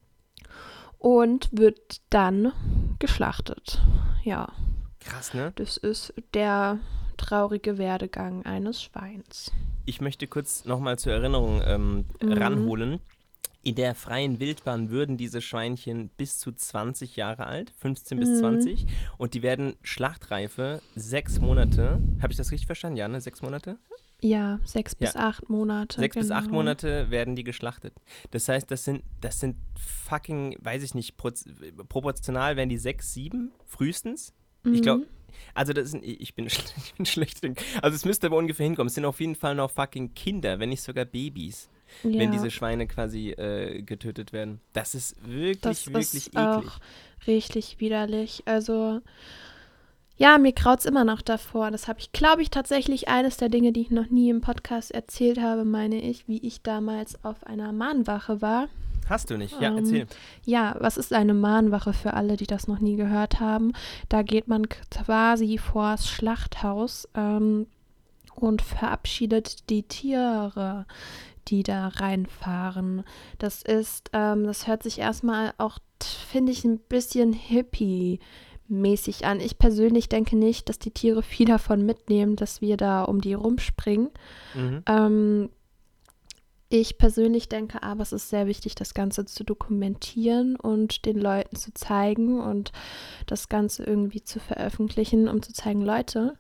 [0.99, 2.53] und wird dann
[3.01, 3.83] geschlachtet.
[4.23, 4.53] Ja.
[5.01, 5.53] Krass, ne?
[5.57, 6.79] Das ist der
[7.17, 9.51] traurige Werdegang eines Schweins.
[9.85, 12.33] Ich möchte kurz nochmal zur Erinnerung ähm, mhm.
[12.33, 13.01] ranholen.
[13.63, 18.21] In der freien Wildbahn würden diese Schweinchen bis zu 20 Jahre alt, 15 mhm.
[18.21, 18.87] bis 20,
[19.19, 22.01] und die werden Schlachtreife sechs Monate.
[22.23, 22.97] Habe ich das richtig verstanden?
[22.97, 23.21] Ja, ne?
[23.21, 23.79] Sechs Monate?
[24.21, 25.07] Ja, sechs ja.
[25.07, 26.01] bis acht Monate.
[26.01, 26.25] Sechs genau.
[26.25, 26.57] bis acht genau.
[26.57, 27.95] Monate werden die geschlachtet.
[28.31, 33.53] Das heißt, das sind, das sind fucking, weiß ich nicht, proportional werden die sechs, sieben
[33.67, 34.35] frühestens.
[34.65, 34.75] Mhm.
[34.75, 35.07] Ich glaube,
[35.55, 37.41] also das sind, ich bin, ich bin schlecht.
[37.83, 38.89] Also es müsste aber ungefähr hinkommen.
[38.89, 41.69] Es sind auf jeden Fall noch fucking Kinder, wenn nicht sogar Babys
[42.03, 42.21] ja.
[42.21, 44.61] wenn diese Schweine quasi äh, getötet werden.
[44.73, 46.39] Das ist wirklich, das wirklich ist eklig.
[46.39, 46.81] Auch
[47.27, 48.43] richtig widerlich.
[48.47, 49.01] Also,
[50.17, 51.71] ja, mir kraut es immer noch davor.
[51.71, 54.91] Das habe ich, glaube ich, tatsächlich eines der Dinge, die ich noch nie im Podcast
[54.91, 58.69] erzählt habe, meine ich, wie ich damals auf einer Mahnwache war.
[59.09, 59.59] Hast du nicht?
[59.61, 60.07] Ja, ähm, erzähl.
[60.45, 63.73] Ja, was ist eine Mahnwache für alle, die das noch nie gehört haben?
[64.09, 67.67] Da geht man quasi vors Schlachthaus ähm,
[68.35, 70.85] und verabschiedet die Tiere,
[71.51, 73.05] die da reinfahren.
[73.39, 75.79] Das ist, ähm, das hört sich erstmal auch,
[76.29, 78.21] finde ich, ein bisschen hippie
[78.69, 79.41] mäßig an.
[79.41, 83.35] Ich persönlich denke nicht, dass die Tiere viel davon mitnehmen, dass wir da um die
[83.35, 84.11] rumspringen.
[84.55, 84.83] Mhm.
[84.87, 85.49] Ähm,
[86.71, 91.57] ich persönlich denke aber, es ist sehr wichtig, das Ganze zu dokumentieren und den Leuten
[91.57, 92.73] zu zeigen und
[93.27, 96.35] das Ganze irgendwie zu veröffentlichen, um zu zeigen, Leute,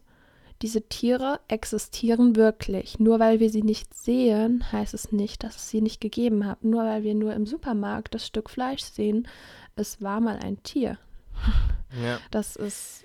[0.62, 2.98] diese Tiere existieren wirklich.
[2.98, 6.64] Nur weil wir sie nicht sehen, heißt es nicht, dass es sie nicht gegeben hat.
[6.64, 9.28] Nur weil wir nur im Supermarkt das Stück Fleisch sehen,
[9.76, 10.98] es war mal ein Tier.
[12.04, 12.18] Ja.
[12.30, 13.02] Das ist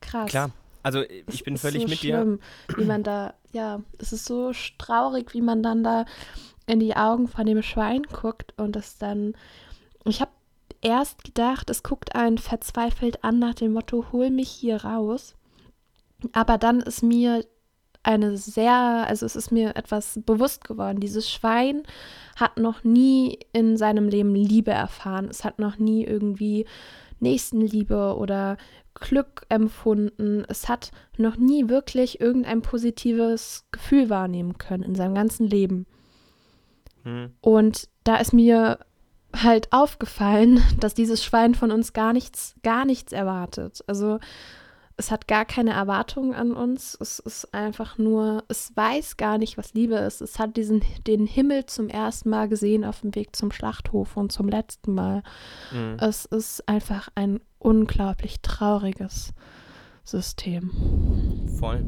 [0.00, 0.30] krass.
[0.30, 0.52] Klar.
[0.84, 2.76] Also ich es bin völlig so mit schlimm, dir.
[2.76, 6.04] Wie man da, ja, es ist so traurig, wie man dann da
[6.66, 9.34] in die Augen von dem Schwein guckt und es dann.
[10.04, 10.30] Ich habe
[10.82, 15.34] erst gedacht, es guckt einen verzweifelt an nach dem Motto, hol mich hier raus.
[16.32, 17.44] Aber dann ist mir
[18.02, 21.00] eine sehr, also es ist mir etwas bewusst geworden.
[21.00, 21.82] Dieses Schwein
[22.36, 25.28] hat noch nie in seinem Leben Liebe erfahren.
[25.30, 26.66] Es hat noch nie irgendwie
[27.20, 28.56] Nächstenliebe oder
[28.94, 30.44] Glück empfunden.
[30.48, 35.86] Es hat noch nie wirklich irgendein positives Gefühl wahrnehmen können in seinem ganzen Leben.
[37.04, 37.32] Hm.
[37.40, 38.78] Und da ist mir
[39.34, 43.82] halt aufgefallen, dass dieses Schwein von uns gar nichts, gar nichts erwartet.
[43.86, 44.18] Also
[44.96, 46.96] es hat gar keine Erwartungen an uns.
[47.00, 50.20] Es ist einfach nur, es weiß gar nicht, was Liebe ist.
[50.20, 54.32] Es hat diesen, den Himmel zum ersten Mal gesehen auf dem Weg zum Schlachthof und
[54.32, 55.22] zum letzten Mal.
[55.72, 55.96] Mhm.
[56.00, 59.32] Es ist einfach ein unglaublich trauriges
[60.04, 60.70] System.
[61.58, 61.84] Voll.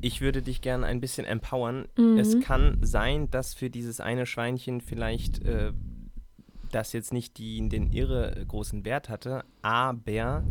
[0.00, 1.88] Ich würde dich gerne ein bisschen empowern.
[1.96, 2.18] Mhm.
[2.18, 5.72] Es kann sein, dass für dieses eine Schweinchen vielleicht äh,
[6.70, 10.44] das jetzt nicht die, den irre großen Wert hatte, aber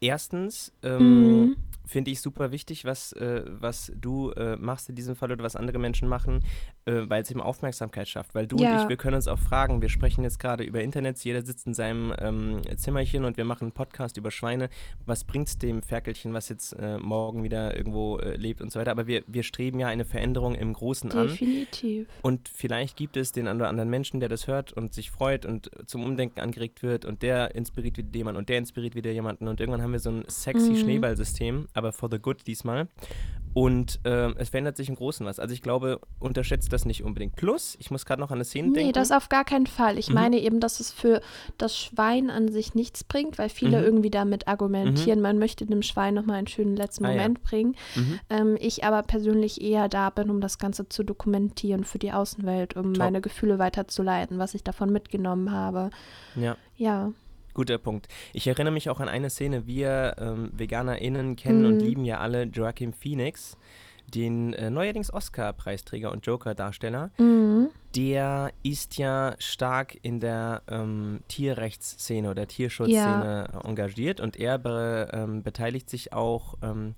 [0.00, 1.56] erstens ähm, mhm
[1.90, 5.56] finde ich super wichtig, was, äh, was du äh, machst in diesem Fall oder was
[5.56, 6.44] andere Menschen machen,
[6.86, 8.34] äh, weil es eben Aufmerksamkeit schafft.
[8.34, 8.76] Weil du ja.
[8.76, 11.66] und ich, wir können uns auch fragen, wir sprechen jetzt gerade über Internet, jeder sitzt
[11.66, 14.70] in seinem ähm, Zimmerchen und wir machen einen Podcast über Schweine.
[15.04, 18.78] Was bringt es dem Ferkelchen, was jetzt äh, morgen wieder irgendwo äh, lebt und so
[18.78, 18.92] weiter?
[18.92, 21.40] Aber wir, wir streben ja eine Veränderung im Großen Definitiv.
[21.42, 21.48] an.
[21.48, 22.08] Definitiv.
[22.22, 25.70] Und vielleicht gibt es den oder anderen Menschen, der das hört und sich freut und
[25.86, 29.60] zum Umdenken angeregt wird und der inspiriert wieder jemanden und der inspiriert wieder jemanden und
[29.60, 30.76] irgendwann haben wir so ein sexy mhm.
[30.76, 32.88] Schneeballsystem, aber for the good diesmal.
[33.52, 35.40] Und äh, es verändert sich im Großen was.
[35.40, 37.34] Also ich glaube, unterschätzt das nicht unbedingt.
[37.34, 38.86] Plus, ich muss gerade noch an eine Szene nee, denken.
[38.88, 39.98] Nee, das auf gar keinen Fall.
[39.98, 40.14] Ich mhm.
[40.14, 41.20] meine eben, dass es für
[41.58, 43.84] das Schwein an sich nichts bringt, weil viele mhm.
[43.84, 45.22] irgendwie damit argumentieren, mhm.
[45.22, 47.44] man möchte dem Schwein nochmal einen schönen letzten ah, Moment ja.
[47.48, 47.76] bringen.
[47.96, 48.20] Mhm.
[48.30, 52.76] Ähm, ich aber persönlich eher da bin, um das Ganze zu dokumentieren für die Außenwelt,
[52.76, 52.98] um Top.
[52.98, 55.90] meine Gefühle weiterzuleiten, was ich davon mitgenommen habe.
[56.36, 56.56] Ja.
[56.76, 57.12] Ja.
[57.60, 58.08] Guter Punkt.
[58.32, 59.66] Ich erinnere mich auch an eine Szene.
[59.66, 61.66] Wir ähm, VeganerInnen kennen mhm.
[61.66, 63.58] und lieben ja alle Joaquin Phoenix,
[64.14, 67.10] den äh, neuerdings Oscar-Preisträger und Joker-Darsteller.
[67.18, 67.68] Mhm.
[67.94, 73.60] Der ist ja stark in der ähm, Tierrechtsszene oder Tierschutzszene ja.
[73.62, 76.94] engagiert und er be ähm, beteiligt sich auch ähm,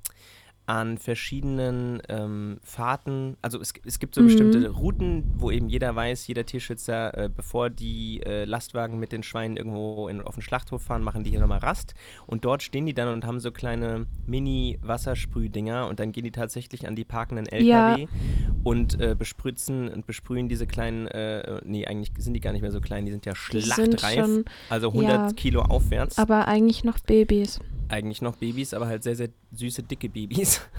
[0.72, 3.36] an verschiedenen ähm, Fahrten.
[3.42, 4.26] Also es, es gibt so mhm.
[4.28, 9.22] bestimmte Routen, wo eben jeder weiß, jeder Tierschützer, äh, bevor die äh, Lastwagen mit den
[9.22, 11.92] Schweinen irgendwo in, auf den Schlachthof fahren, machen die hier nochmal Rast.
[12.26, 16.88] Und dort stehen die dann und haben so kleine Mini-Wassersprühdinger und dann gehen die tatsächlich
[16.88, 18.08] an die parkenden LKW ja.
[18.64, 22.72] und äh, bespritzen und besprühen diese kleinen, äh, nee, eigentlich sind die gar nicht mehr
[22.72, 26.16] so klein, die sind ja schlachtreif, schon, also 100 ja, Kilo aufwärts.
[26.16, 27.60] Aber eigentlich noch Babys
[27.92, 30.62] eigentlich noch Babys, aber halt sehr, sehr süße, dicke Babys.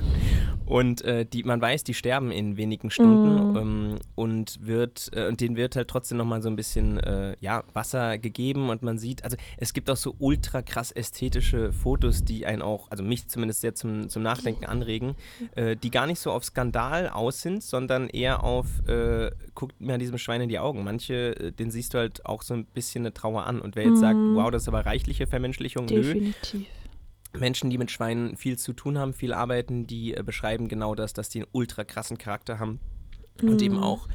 [0.65, 3.57] Und äh, die, man weiß, die sterben in wenigen Stunden mm.
[3.57, 7.63] ähm, und wird, äh, und denen wird halt trotzdem nochmal so ein bisschen äh, ja,
[7.73, 12.45] Wasser gegeben und man sieht, also es gibt auch so ultra krass ästhetische Fotos, die
[12.45, 15.15] einen auch, also mich zumindest sehr zum, zum Nachdenken anregen,
[15.55, 19.95] äh, die gar nicht so auf Skandal aus sind, sondern eher auf, äh, guckt mir
[19.95, 20.85] an diesem Schwein in die Augen.
[20.85, 23.59] Manche, äh, den siehst du halt auch so ein bisschen eine Trauer an.
[23.59, 24.01] Und wer jetzt mm.
[24.01, 26.53] sagt, wow, das ist aber reichliche Vermenschlichung, Definitiv.
[26.53, 26.65] nö
[27.37, 31.13] Menschen, die mit Schweinen viel zu tun haben, viel arbeiten, die äh, beschreiben genau das,
[31.13, 32.79] dass die einen ultra krassen Charakter haben
[33.41, 33.49] mhm.
[33.49, 33.83] und eben mhm.
[33.83, 34.07] auch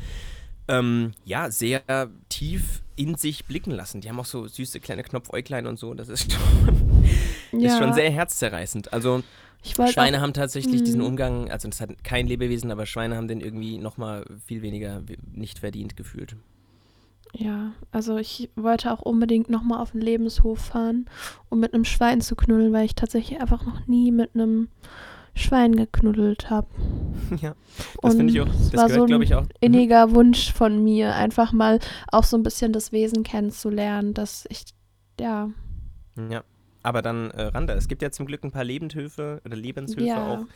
[0.69, 1.83] ähm, ja, sehr
[2.29, 4.01] tief in sich blicken lassen.
[4.01, 5.95] Die haben auch so süße kleine Knopfäuglein und so.
[5.95, 6.31] Das ist
[7.51, 7.73] schon, ja.
[7.73, 8.93] ist schon sehr herzzerreißend.
[8.93, 9.23] Also
[9.63, 11.07] Schweine auch, haben tatsächlich diesen mhm.
[11.07, 15.03] Umgang, also das hat kein Lebewesen, aber Schweine haben den irgendwie nochmal viel weniger
[15.33, 16.37] nicht verdient gefühlt.
[17.35, 21.07] Ja, also ich wollte auch unbedingt nochmal auf den Lebenshof fahren,
[21.51, 24.69] um mit einem Schwein zu knuddeln, weil ich tatsächlich einfach noch nie mit einem
[25.35, 26.69] Schwein geknuddelt habe.
[27.43, 27.55] Ja,
[28.01, 28.47] das finde ich auch.
[28.47, 29.45] Das war gehört, so ein ich, auch.
[29.61, 31.79] Inniger Wunsch von mir, einfach mal
[32.11, 34.65] auch so ein bisschen das Wesen kennenzulernen, dass ich,
[35.21, 35.51] ja.
[36.31, 36.43] Ja,
[36.83, 40.35] aber dann, äh, Randa, es gibt ja zum Glück ein paar Lebenshöfe oder Lebenshöfe ja.
[40.35, 40.47] auch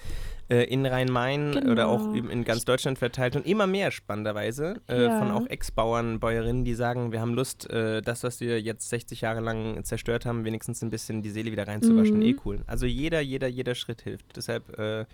[0.49, 1.73] äh, in Rhein-Main genau.
[1.73, 5.19] oder auch in ganz Deutschland verteilt und immer mehr spannenderweise äh, ja.
[5.19, 9.21] von auch Ex-Bauern, Bäuerinnen, die sagen, wir haben Lust, äh, das, was wir jetzt 60
[9.23, 12.17] Jahre lang zerstört haben, wenigstens ein bisschen die Seele wieder reinzuwaschen.
[12.17, 12.23] Mhm.
[12.23, 12.61] Eh cool.
[12.67, 14.37] Also jeder, jeder, jeder Schritt hilft.
[14.37, 15.07] Deshalb äh,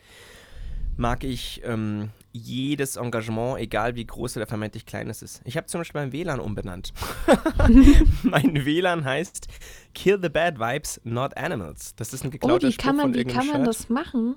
[0.97, 5.43] mag ich ähm, jedes Engagement, egal wie groß oder vermeintlich klein es ist.
[5.45, 6.93] Ich habe zum Beispiel mein WLAN umbenannt.
[8.23, 9.49] mein WLAN heißt
[9.95, 11.95] Kill the Bad Vibes, Not Animals.
[11.97, 14.37] Das ist ein geklauter oh, wie kann man, Wie kann man das machen?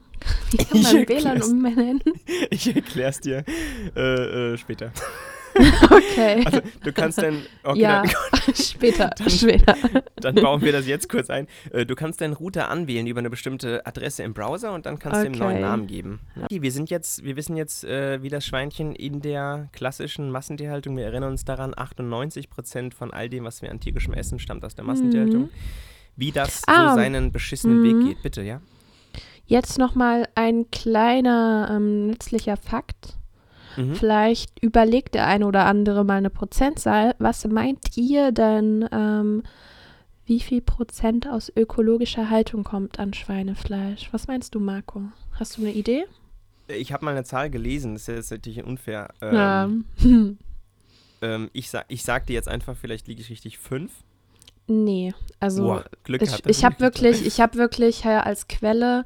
[0.52, 2.02] Wie kann man WLAN umbenennen?
[2.50, 3.44] ich erklär's dir
[3.96, 4.92] äh, äh, später.
[6.12, 6.44] Okay.
[6.46, 7.42] Also du kannst dann.
[7.64, 9.76] Okay, ja, dann, später, dann, später.
[10.16, 11.48] Dann bauen wir das jetzt kurz ein.
[11.72, 15.20] Äh, du kannst deinen Router anwählen über eine bestimmte Adresse im Browser und dann kannst
[15.20, 15.30] okay.
[15.30, 16.20] du ihm einen neuen Namen geben.
[16.50, 21.06] Wir sind jetzt, wir wissen jetzt, äh, wie das Schweinchen in der klassischen Massentierhaltung, wir
[21.06, 24.76] erinnern uns daran, 98 Prozent von all dem, was wir an tierischem Essen, stammt aus
[24.76, 25.44] der Massentierhaltung.
[25.44, 25.50] Mhm.
[26.16, 28.08] Wie das ah, so seinen beschissenen Weg mhm.
[28.08, 28.22] geht.
[28.22, 28.62] Bitte, ja?
[29.46, 33.18] Jetzt nochmal ein kleiner ähm, nützlicher Fakt
[33.78, 33.96] Mhm.
[33.96, 37.16] Vielleicht überlegt der eine oder andere mal eine Prozentzahl.
[37.20, 39.44] Was meint ihr denn, ähm,
[40.26, 44.10] wie viel Prozent aus ökologischer Haltung kommt an Schweinefleisch?
[44.12, 45.04] Was meinst du, Marco?
[45.34, 46.06] Hast du eine Idee?
[46.68, 49.10] Ich habe mal eine Zahl gelesen, das ist jetzt natürlich unfair.
[49.22, 50.18] Ähm, Ja.
[51.22, 53.92] ähm, ich, sag, ich sag dir jetzt einfach, vielleicht liege ich richtig fünf.
[54.68, 59.04] nee, also Boah, Glück ich, ich habe wirklich, ich habe wirklich als Quelle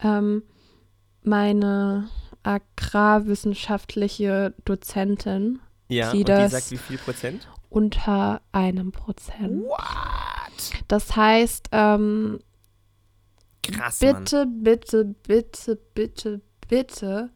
[0.00, 0.42] ähm,
[1.22, 2.08] meine
[2.46, 7.48] agrarwissenschaftliche Dozentin Ja, die und die das- sagt wie viel Prozent?
[7.68, 9.64] unter einem Prozent.
[9.64, 10.84] What?
[10.88, 12.38] Das heißt, ähm,
[13.62, 14.24] Krass, Mann.
[14.24, 17.30] bitte, bitte, bitte, bitte, bitte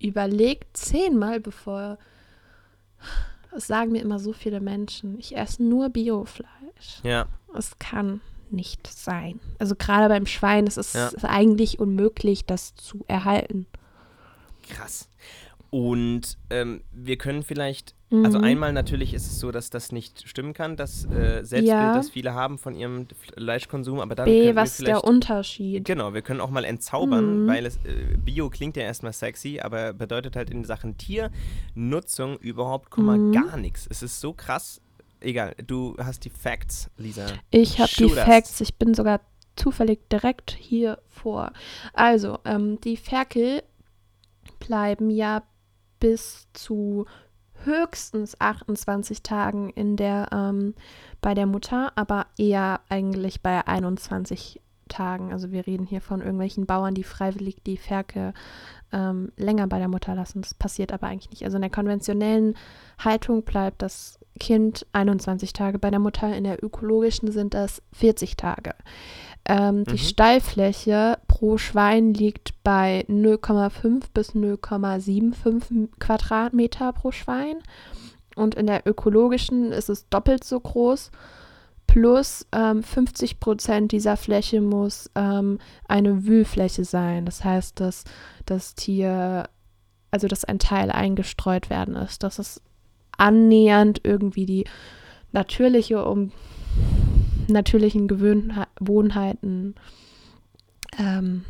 [0.00, 1.98] überlegt zehnmal, bevor.
[3.52, 5.18] Das sagen mir immer so viele Menschen.
[5.18, 7.00] Ich esse nur Biofleisch.
[7.02, 9.40] Ja, Es kann nicht sein.
[9.58, 11.10] Also gerade beim Schwein ist es Ja.
[11.22, 13.66] eigentlich unmöglich, das zu erhalten.
[14.68, 15.08] Krass.
[15.70, 18.44] Und ähm, wir können vielleicht, also Mhm.
[18.44, 21.92] einmal natürlich ist es so, dass das nicht stimmen kann, das äh, Selbstbild, Ja.
[21.92, 25.84] das viele haben von ihrem Fleischkonsum, aber dann B, was ist der Unterschied?
[25.84, 27.46] Genau, wir können auch mal entzaubern, Mhm.
[27.48, 30.96] weil es äh, Bio klingt ja erstmal sexy, aber bedeutet halt in Sachen
[31.74, 33.32] Tiernutzung überhaupt Komma Mhm.
[33.32, 33.86] gar nichts.
[33.90, 34.80] Es ist so krass.
[35.20, 37.26] Egal, du hast die Facts, Lisa.
[37.50, 38.08] Ich habe die.
[38.10, 39.20] Facts, ich bin sogar
[39.56, 41.52] zufällig direkt hier vor.
[41.94, 43.62] Also, ähm, die Ferkel
[44.58, 45.42] bleiben ja
[46.00, 47.06] bis zu
[47.64, 50.74] höchstens 28 Tagen in der, ähm,
[51.20, 55.32] bei der Mutter, aber eher eigentlich bei 21 Tagen.
[55.32, 58.34] Also wir reden hier von irgendwelchen Bauern, die freiwillig die Ferkel
[58.92, 60.42] ähm, länger bei der Mutter lassen.
[60.42, 61.44] Das passiert aber eigentlich nicht.
[61.44, 62.56] Also in der konventionellen
[62.98, 68.36] Haltung bleibt das Kind 21 Tage bei der Mutter, in der ökologischen sind das 40
[68.36, 68.74] Tage.
[69.48, 69.98] Ähm, die Mhm.
[69.98, 77.56] Stallfläche pro Schwein liegt bei 0,5 bis 0,75 Quadratmeter pro Schwein.
[78.34, 81.10] Und in der ökologischen ist es doppelt so groß.
[81.86, 87.24] Plus ähm, 50 Prozent dieser Fläche muss ähm, eine Wühlfläche sein.
[87.24, 88.04] Das heißt, dass
[88.44, 89.48] das Tier,
[90.10, 92.22] also dass ein Teil eingestreut werden ist.
[92.24, 92.60] Das ist
[93.16, 94.64] annähernd irgendwie die
[95.32, 96.32] natürliche um
[97.48, 99.74] natürlichen Gewohnheiten
[100.98, 101.44] ähm,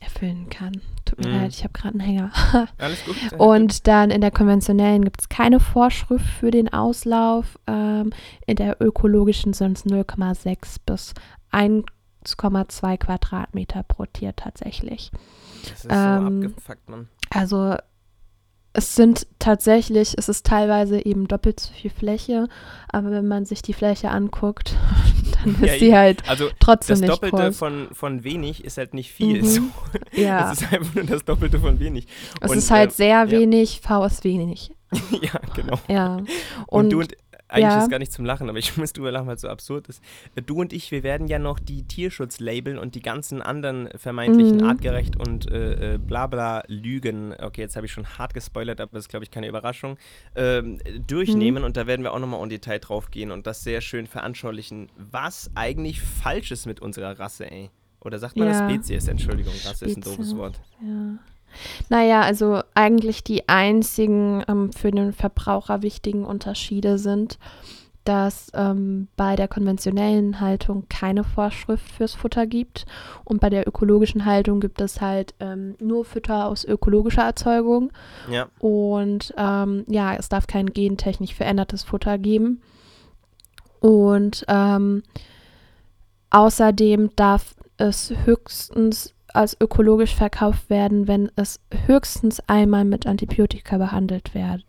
[0.00, 0.80] erfüllen kann.
[1.04, 1.34] Tut mir Mhm.
[1.34, 2.30] leid, ich habe gerade einen Hänger.
[2.78, 3.16] Alles gut?
[3.38, 7.58] Und dann in der konventionellen gibt es keine Vorschrift für den Auslauf.
[7.66, 8.10] Ähm,
[8.46, 11.14] in der ökologischen sind es 0,6 bis
[11.52, 15.10] 1,2 Quadratmeter pro Tier tatsächlich.
[15.68, 17.08] das ist ähm, so abgefuckt, Mann.
[17.30, 17.76] Also
[18.74, 22.48] es sind tatsächlich, es ist teilweise eben doppelt so viel Fläche,
[22.88, 24.76] aber wenn man sich die Fläche anguckt,
[25.60, 27.56] dann Ja, ist sie halt Also trotzdem das nicht Doppelte groß.
[27.56, 29.42] von, von wenig ist halt nicht viel.
[29.42, 29.46] Mhm.
[29.46, 29.60] So.
[30.14, 32.06] ja, Es ist einfach nur das Doppelte von wenig.
[32.40, 33.30] es und, ist halt äh, sehr ja.
[33.30, 34.70] wenig, V ist wenig.
[35.20, 35.78] ja, genau.
[35.88, 36.16] Ja.
[36.16, 36.26] Und,
[36.66, 37.16] Und, du und
[37.48, 37.78] eigentlich ja.
[37.78, 39.88] ist es gar nicht zum Lachen, aber ich muss drüber lachen, weil es so absurd
[39.88, 40.02] ist.
[40.46, 44.64] Du und ich, wir werden ja noch die Tierschutzlabel und die ganzen anderen vermeintlichen Mhm.
[44.64, 49.04] artgerecht und äh, äh, blabla Lügen, okay, jetzt habe ich schon hart gespoilert, aber das
[49.04, 49.96] ist, glaube ich, keine Überraschung,
[50.36, 51.66] ähm, durchnehmen Mhm.
[51.66, 54.90] und da werden wir auch nochmal im Detail drauf gehen und das sehr schön veranschaulichen,
[54.96, 57.70] was eigentlich falsch ist mit unserer Rasse, ey.
[58.00, 58.52] Oder sagt man Ja.
[58.60, 59.08] das Spezies?
[59.08, 60.36] Entschuldigung, Rasse ist ein doofes Spezies.
[60.36, 60.60] Wort.
[60.82, 61.18] ja.
[61.88, 67.38] Naja, also eigentlich die einzigen ähm, für den Verbraucher wichtigen Unterschiede sind,
[68.08, 72.86] dass ähm, bei der konventionellen Haltung keine Vorschrift fürs Futter gibt
[73.24, 77.92] und bei der ökologischen Haltung gibt es halt ähm, nur Futter aus ökologischer Erzeugung
[78.30, 82.62] Ja, und ähm, ja, es darf kein gentechnisch verändertes Futter geben.
[83.80, 85.02] Und ähm,
[86.30, 94.34] außerdem darf es höchstens als ökologisch verkauft werden, wenn es höchstens einmal mit Antibiotika behandelt
[94.34, 94.64] wird.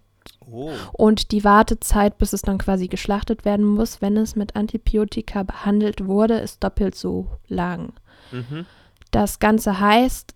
[0.50, 5.42] oh, Und die Wartezeit, bis es dann quasi geschlachtet werden muss, wenn es mit Antibiotika
[5.42, 7.94] behandelt wurde, ist doppelt so lang.
[8.32, 8.68] mhm.
[9.10, 10.36] Das Ganze heißt,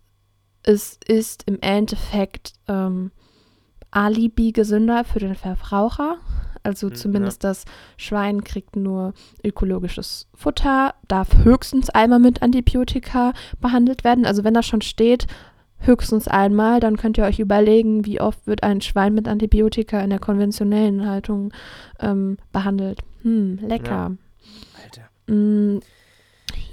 [0.63, 3.11] es ist im Endeffekt ähm,
[3.91, 6.17] Alibi gesünder für den Verbraucher.
[6.63, 7.65] Also Mhm, zumindest das
[7.97, 14.25] Schwein kriegt nur ökologisches Futter, darf höchstens einmal mit Antibiotika behandelt werden.
[14.25, 15.27] Also wenn das schon steht,
[15.79, 20.09] höchstens einmal, dann könnt ihr euch überlegen, wie oft wird ein Schwein mit Antibiotika in
[20.09, 21.53] der konventionellen Haltung
[21.99, 22.99] ähm, behandelt.
[23.23, 24.15] Hm, lecker.
[24.81, 25.33] Alter.
[25.33, 25.79] Mm,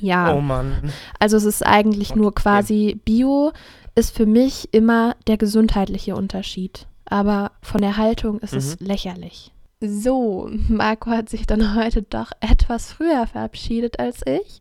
[0.01, 0.33] ja.
[0.35, 0.93] Oh Mann.
[1.19, 2.43] Also es ist eigentlich nur Okay.
[2.43, 3.53] quasi Bio
[3.97, 6.87] ist für mich immer der gesundheitliche Unterschied.
[7.07, 9.53] Aber von der Haltung ist es lächerlich.
[9.83, 14.61] So, Marco hat sich dann heute doch etwas früher verabschiedet als ich.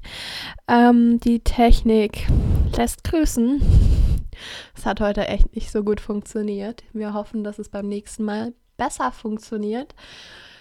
[0.70, 2.28] Ähm, die Technik
[2.78, 3.62] lässt grüßen.
[4.74, 6.84] Es hat heute echt nicht so gut funktioniert.
[6.94, 9.94] Wir hoffen, dass es beim nächsten Mal besser funktioniert.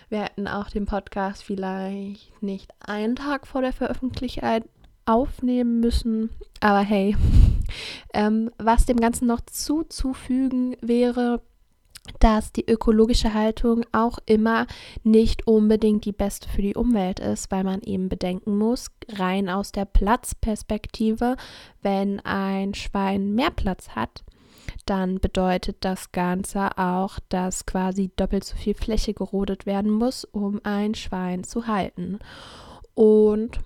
[0.09, 4.65] Wir hätten auch den Podcast vielleicht nicht einen Tag vor der Veröffentlichung
[5.07, 6.31] aufnehmen müssen.
[6.59, 7.17] Aber hey,
[8.13, 11.43] ähm, was dem Ganzen noch zuzufügen wäre,
[12.21, 14.67] dass die ökologische Haltung auch immer
[15.03, 19.73] nicht unbedingt die beste für die Umwelt ist, weil man eben bedenken muss, rein aus
[19.73, 21.37] der Platzperspektive,
[21.83, 24.25] wenn ein Schwein mehr Platz hat,
[24.87, 30.61] dann bedeutet das Ganze auch, dass quasi doppelt so viel Fläche gerodet werden muss, um
[30.65, 32.19] ein Schwein zu halten.
[32.95, 33.59] Und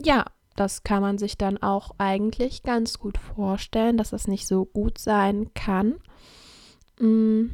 [0.00, 0.24] ja,
[0.56, 4.98] das kann man sich dann auch eigentlich ganz gut vorstellen, dass das nicht so gut
[4.98, 5.94] sein kann.
[7.00, 7.46] Mm,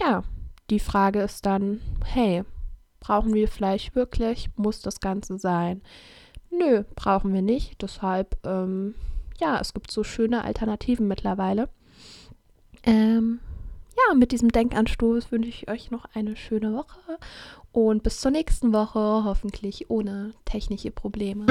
[0.00, 0.24] ja,
[0.70, 2.44] die Frage ist dann, hey,
[3.00, 4.50] brauchen wir Fleisch wirklich?
[4.56, 5.82] Muss das Ganze sein?
[6.50, 7.82] Nö, brauchen wir nicht.
[7.82, 8.94] Deshalb, ähm,
[9.38, 11.68] ja, es gibt so schöne Alternativen mittlerweile.
[12.84, 13.40] Ähm,
[13.96, 17.18] ja, mit diesem Denkanstoß wünsche ich euch noch eine schöne Woche
[17.72, 21.46] und bis zur nächsten Woche, hoffentlich ohne technische Probleme.